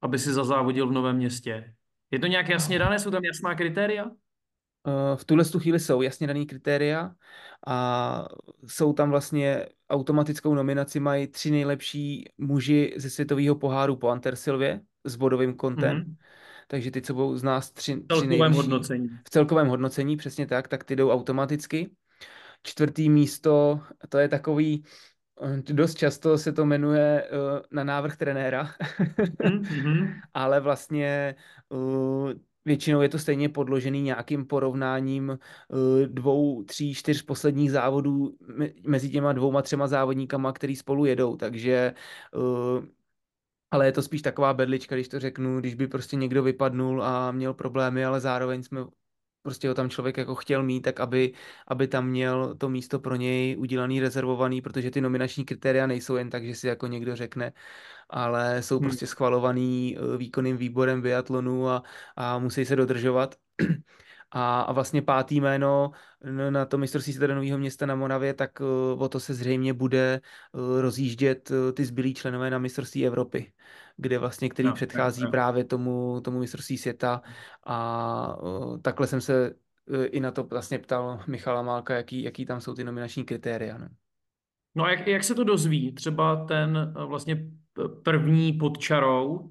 [0.03, 1.75] Aby si zazávodil v Novém městě?
[2.11, 2.99] Je to nějak jasně dané?
[2.99, 4.11] Jsou tam jasná kritéria?
[5.17, 7.15] V tuhle chvíli jsou jasně daný kritéria
[7.67, 8.29] a
[8.67, 15.17] jsou tam vlastně automatickou nominaci mají tři nejlepší muži ze světového poháru po Antersilvě s
[15.17, 15.97] bodovým kontem.
[15.97, 16.15] Mm-hmm.
[16.67, 19.09] Takže ty, co budou z nás tři, tři nejlepší hodnocení.
[19.27, 21.91] v celkovém hodnocení, přesně tak, tak ty jdou automaticky.
[22.63, 24.85] Čtvrtý místo, to je takový,
[25.63, 30.21] dost často se to jmenuje uh, na návrh trenéra, mm-hmm.
[30.35, 31.35] ale vlastně
[31.69, 32.33] uh,
[32.67, 39.11] většinou je to stejně podložený nějakým porovnáním uh, dvou, tří, čtyř posledních závodů me- mezi
[39.11, 41.95] těma dvouma, třema závodníkama, který spolu jedou, takže
[42.35, 42.85] uh,
[43.71, 47.33] ale je to spíš taková bedlička, když to řeknu, když by prostě někdo vypadnul a
[47.33, 48.81] měl problémy, ale zároveň jsme
[49.47, 51.33] prostě ho tam člověk jako chtěl mít, tak aby,
[51.69, 56.31] aby tam měl to místo pro něj udělaný, rezervovaný, protože ty nominační kritéria nejsou jen
[56.31, 57.53] tak, že si jako někdo řekne,
[58.11, 58.89] ale jsou hmm.
[58.89, 61.83] prostě schvalovaný výkonným výborem biatlonu a,
[62.17, 63.35] a musí se dodržovat.
[64.31, 65.91] A, a vlastně pátý jméno
[66.51, 70.21] na to mistrovství světa Nového města na Moravě, tak uh, o to se zřejmě bude
[70.53, 73.53] uh, rozjíždět uh, ty zbylí členové na mistrovství Evropy,
[73.97, 75.31] kde vlastně, který no, předchází no, no.
[75.31, 77.23] právě tomu, tomu mistrovství světa
[77.67, 78.39] a
[78.83, 79.55] takhle jsem se
[80.05, 83.79] i na to vlastně ptal Michala Málka, jaký, jaký tam jsou ty nominační kritéria.
[83.79, 83.89] No,
[84.75, 85.93] no a jak, jak se to dozví?
[85.93, 87.47] Třeba ten vlastně
[88.03, 89.51] první pod čarou,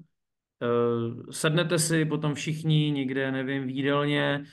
[1.30, 4.44] sednete si potom všichni někde, nevím, v jídelně,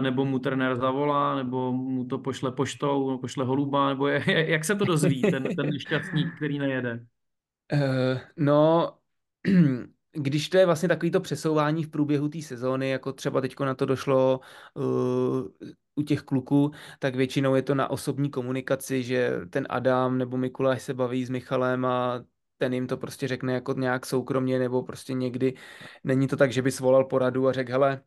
[0.00, 4.74] nebo mu trenér zavolá, nebo mu to pošle poštou, pošle holuba, nebo je, jak se
[4.74, 7.04] to dozví, ten, ten nešťastník, který nejede?
[7.72, 8.92] Uh, no,
[10.12, 13.74] když to je vlastně takový to přesouvání v průběhu té sezóny, jako třeba teď na
[13.74, 14.40] to došlo
[14.74, 15.48] uh,
[15.94, 20.82] u těch kluků, tak většinou je to na osobní komunikaci, že ten Adam nebo Mikuláš
[20.82, 22.24] se baví s Michalem a
[22.58, 25.54] ten jim to prostě řekne jako nějak soukromně, nebo prostě někdy
[26.04, 28.02] není to tak, že by svolal poradu a řekl, hele,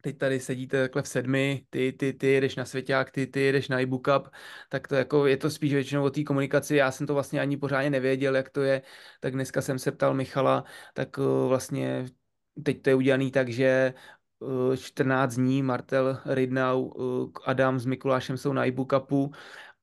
[0.00, 3.68] teď tady sedíte takhle v sedmi, ty, ty, ty jedeš na Svěťák, ty, ty jedeš
[3.68, 4.28] na iBook Cup,
[4.68, 7.56] tak to jako je to spíš většinou o té komunikaci, já jsem to vlastně ani
[7.56, 8.82] pořádně nevěděl, jak to je,
[9.20, 10.64] tak dneska jsem se ptal Michala,
[10.94, 12.06] tak uh, vlastně
[12.64, 13.94] teď to je udělaný tak, že
[14.76, 16.90] 14 dní Martel Ridnau,
[17.44, 19.32] Adam s Mikulášem jsou na iBook Cupu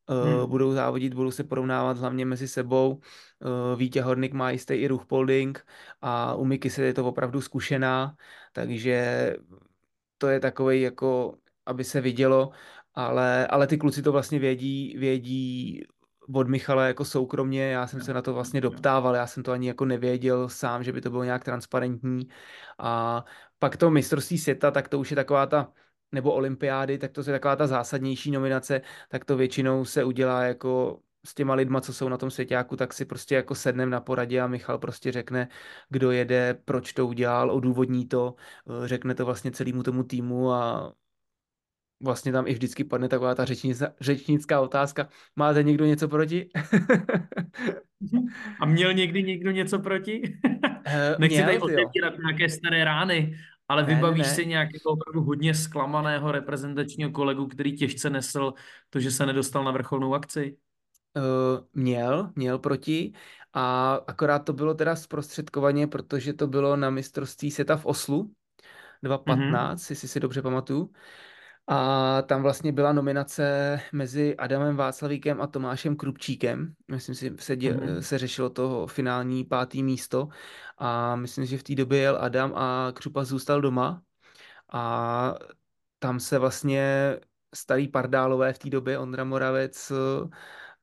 [0.10, 0.50] hmm.
[0.50, 3.00] budou závodit, budou se porovnávat hlavně mezi sebou.
[3.76, 5.66] Vítě Hornik má jistý i ruch polding
[6.02, 8.16] a u Miky se je to opravdu zkušená,
[8.54, 9.36] takže
[10.18, 11.36] to je takový jako,
[11.66, 12.52] aby se vidělo,
[12.96, 15.84] ale, ale ty kluci to vlastně vědí, vědí
[16.34, 19.68] od Michala jako soukromně, já jsem se na to vlastně doptával, já jsem to ani
[19.68, 22.28] jako nevěděl sám, že by to bylo nějak transparentní
[22.78, 23.26] a
[23.60, 25.72] pak to mistrovství světa, tak to už je taková ta
[26.12, 31.00] nebo olympiády, tak to je taková ta zásadnější nominace, tak to většinou se udělá jako
[31.26, 34.42] s těma lidma, co jsou na tom svěťáku, tak si prostě jako sednem na poradě
[34.42, 35.48] a Michal prostě řekne,
[35.90, 38.36] kdo jede, proč to udělal, odůvodní to,
[38.70, 40.94] eh, řekne to vlastně celému tomu týmu a
[42.04, 45.10] vlastně tam i vždycky padne taková ta řečnická, řečnická otázka.
[45.36, 46.50] Máte někdo něco proti?
[48.60, 50.22] A měl někdy někdo něco proti?
[50.44, 53.38] Uh, Nechci měl, tady otevírat nějaké staré rány,
[53.70, 54.34] ale ne, vybavíš ne.
[54.34, 58.54] si nějakého opravdu hodně zklamaného reprezentačního kolegu, který těžce nesl
[58.90, 60.58] to, že se nedostal na vrcholnou akci?
[61.16, 63.14] Uh, měl, měl proti
[63.54, 68.32] a akorát to bylo teda zprostředkovaně, protože to bylo na mistrovství světa v Oslu
[69.04, 69.92] 2015, mm-hmm.
[69.92, 70.94] jestli si dobře pamatuju.
[71.72, 76.74] A tam vlastně byla nominace mezi Adamem Václavíkem a Tomášem Krupčíkem.
[76.88, 78.00] Myslím si, se, dě, mm-hmm.
[78.00, 80.28] se řešilo to finální pátý místo.
[80.78, 84.02] A myslím, že v té době jel Adam a Krupa zůstal doma.
[84.74, 85.36] A
[86.00, 87.16] tam se vlastně
[87.56, 89.92] starý pardálové v té době, Ondra Moravec,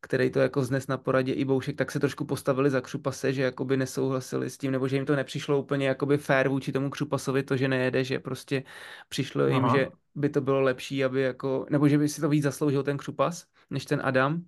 [0.07, 3.43] který to jako znes na poradě i Boušek, tak se trošku postavili za Křupase, že
[3.43, 7.43] jakoby nesouhlasili s tím, nebo že jim to nepřišlo úplně jakoby fair vůči tomu Křupasovi,
[7.43, 8.63] to, že nejede, že prostě
[9.09, 9.77] přišlo jim, Aha.
[9.77, 12.97] že by to bylo lepší, aby jako, nebo že by si to víc zasloužil ten
[12.97, 14.43] Křupas, než ten Adam.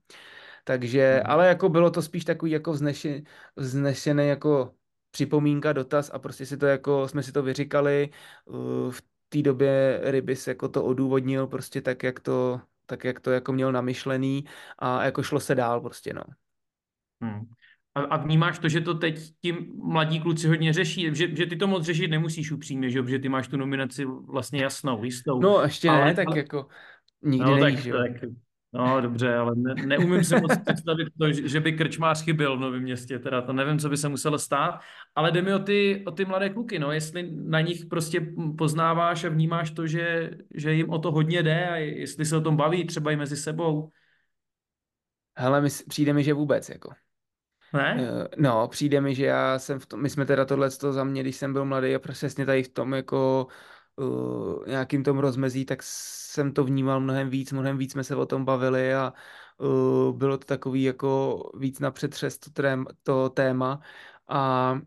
[0.64, 1.32] Takže, hmm.
[1.32, 3.24] ale jako bylo to spíš takový jako vznešený,
[3.56, 4.74] vznešený jako
[5.11, 8.11] připomínka, dotaz a prostě si to jako, jsme si to vyříkali,
[8.90, 13.53] v té době Rybis jako to odůvodnil prostě tak, jak to tak jak to jako
[13.53, 14.45] měl namyšlený
[14.78, 16.22] a jako šlo se dál prostě, no.
[17.22, 17.41] Hmm.
[17.95, 21.57] A, a vnímáš to, že to teď tím mladí kluci hodně řeší, že, že ty
[21.57, 25.41] to moc řešit nemusíš upřímně, že, že ty máš tu nominaci vlastně jasnou, jistou.
[25.41, 26.39] No ještě ale, ne, tak ale...
[26.39, 26.66] jako
[27.22, 28.30] nikdy no, nevíš, tak, že tak,
[28.72, 32.82] No dobře, ale ne, neumím si moc představit to, že by krčmář chyběl v Novém
[32.82, 34.80] městě, teda to nevím, co by se muselo stát,
[35.14, 39.24] ale jde mi o ty, o ty mladé kluky, no, jestli na nich prostě poznáváš
[39.24, 42.56] a vnímáš to, že, že jim o to hodně jde a jestli se o tom
[42.56, 43.90] baví třeba i mezi sebou.
[45.36, 46.92] Hele, my, přijde mi, že vůbec, jako.
[47.72, 47.96] Ne?
[48.00, 51.22] Eh, no, přijde mi, že já jsem v tom, my jsme teda tohle za mě,
[51.22, 53.46] když jsem byl mladý a přesně tady v tom jako
[53.99, 58.26] uh, nějakým tom rozmezí, tak jsem to vnímal mnohem víc, mnohem víc jsme se o
[58.26, 59.12] tom bavili a
[59.59, 63.80] uh, bylo to takový jako víc na přetřes to, trém, to téma.
[64.28, 64.80] A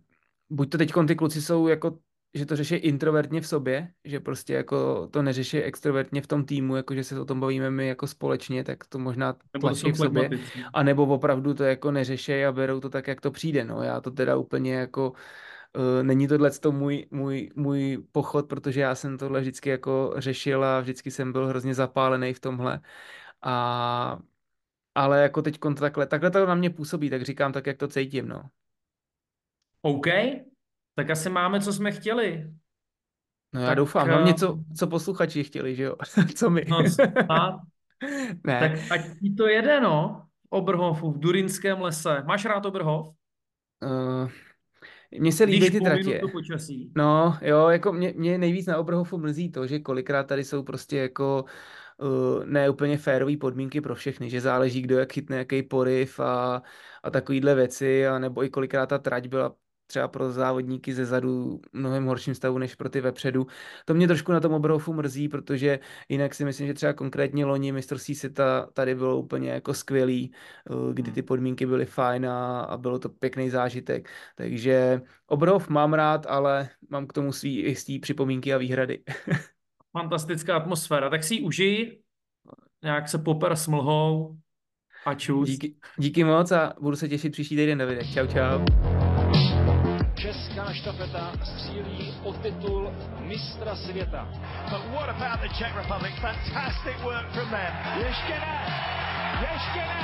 [0.49, 1.97] buď to teď ty kluci jsou jako
[2.33, 6.75] že to řeší introvertně v sobě, že prostě jako to neřeší extrovertně v tom týmu,
[6.75, 10.29] jako že se o tom bavíme my jako společně, tak to možná tlačí v sobě,
[10.73, 13.83] a nebo opravdu to jako neřeší a berou to tak, jak to přijde, no.
[13.83, 15.13] Já to teda úplně jako
[15.77, 20.65] Uh, není tohle to můj, můj, můj pochod, protože já jsem tohle vždycky jako řešil
[20.65, 22.81] a vždycky jsem byl hrozně zapálený v tomhle.
[23.41, 24.19] A,
[24.95, 27.87] ale jako teď to takhle, takhle to na mě působí, tak říkám tak, jak to
[27.87, 28.43] cítím, no.
[29.81, 30.07] OK,
[30.95, 32.53] tak asi máme, co jsme chtěli.
[33.53, 34.13] No já tak, doufám, uh...
[34.13, 35.95] hlavně co, co posluchači chtěli, že jo?
[36.35, 36.65] co my?
[36.69, 36.83] No,
[37.29, 37.59] a...
[38.47, 38.59] ne.
[38.59, 40.25] Tak ať ti to jede, no.
[40.49, 42.23] Obrhofu v Durinském lese.
[42.23, 43.07] Máš rád Obrhov?
[43.83, 44.29] Uh,
[45.19, 46.21] mně se líbí ty tratě.
[46.31, 46.91] počasí.
[46.95, 50.97] No, jo, jako mě, mě nejvíc na Obrhofu mrzí to, že kolikrát tady jsou prostě
[50.97, 51.45] jako
[51.97, 56.61] uh, ne úplně férové podmínky pro všechny, že záleží, kdo jak chytne jaký poriv a,
[57.03, 59.55] a takovýhle věci, a nebo i kolikrát ta trať byla
[59.91, 63.47] třeba pro závodníky ze zadu mnohem horším stavu než pro ty vepředu.
[63.85, 65.79] To mě trošku na tom obrovu mrzí, protože
[66.09, 70.93] jinak si myslím, že třeba konkrétně loni mistrovství světa tady bylo úplně jako skvělý, eh,
[70.93, 71.13] kdy hmm.
[71.13, 74.09] ty podmínky byly fajn a, a bylo to pěkný zážitek.
[74.35, 79.03] Takže obrov mám rád, ale mám k tomu svý jistý připomínky a výhrady.
[79.97, 82.01] Fantastická atmosféra, tak si ji užij,
[82.83, 84.37] nějak se poper s mlhou
[85.05, 85.49] a čus.
[85.49, 88.03] Díky, díky moc a budu se těšit příští týden, Davide.
[88.03, 88.90] Čau, čau
[90.21, 94.27] česká štafeta střílí o titul mistra světa.
[94.69, 96.13] But what about the Czech Republic?
[96.21, 97.73] Fantastic work from them.
[98.07, 98.57] Ještě ne,
[99.41, 100.01] ještě ne.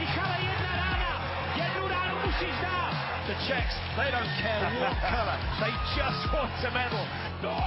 [0.00, 1.12] Michale, jedna rána,
[1.56, 2.92] jednu ránu musíš dát.
[3.26, 7.06] The Czechs, they don't care what color, they just want to medal.
[7.42, 7.62] No,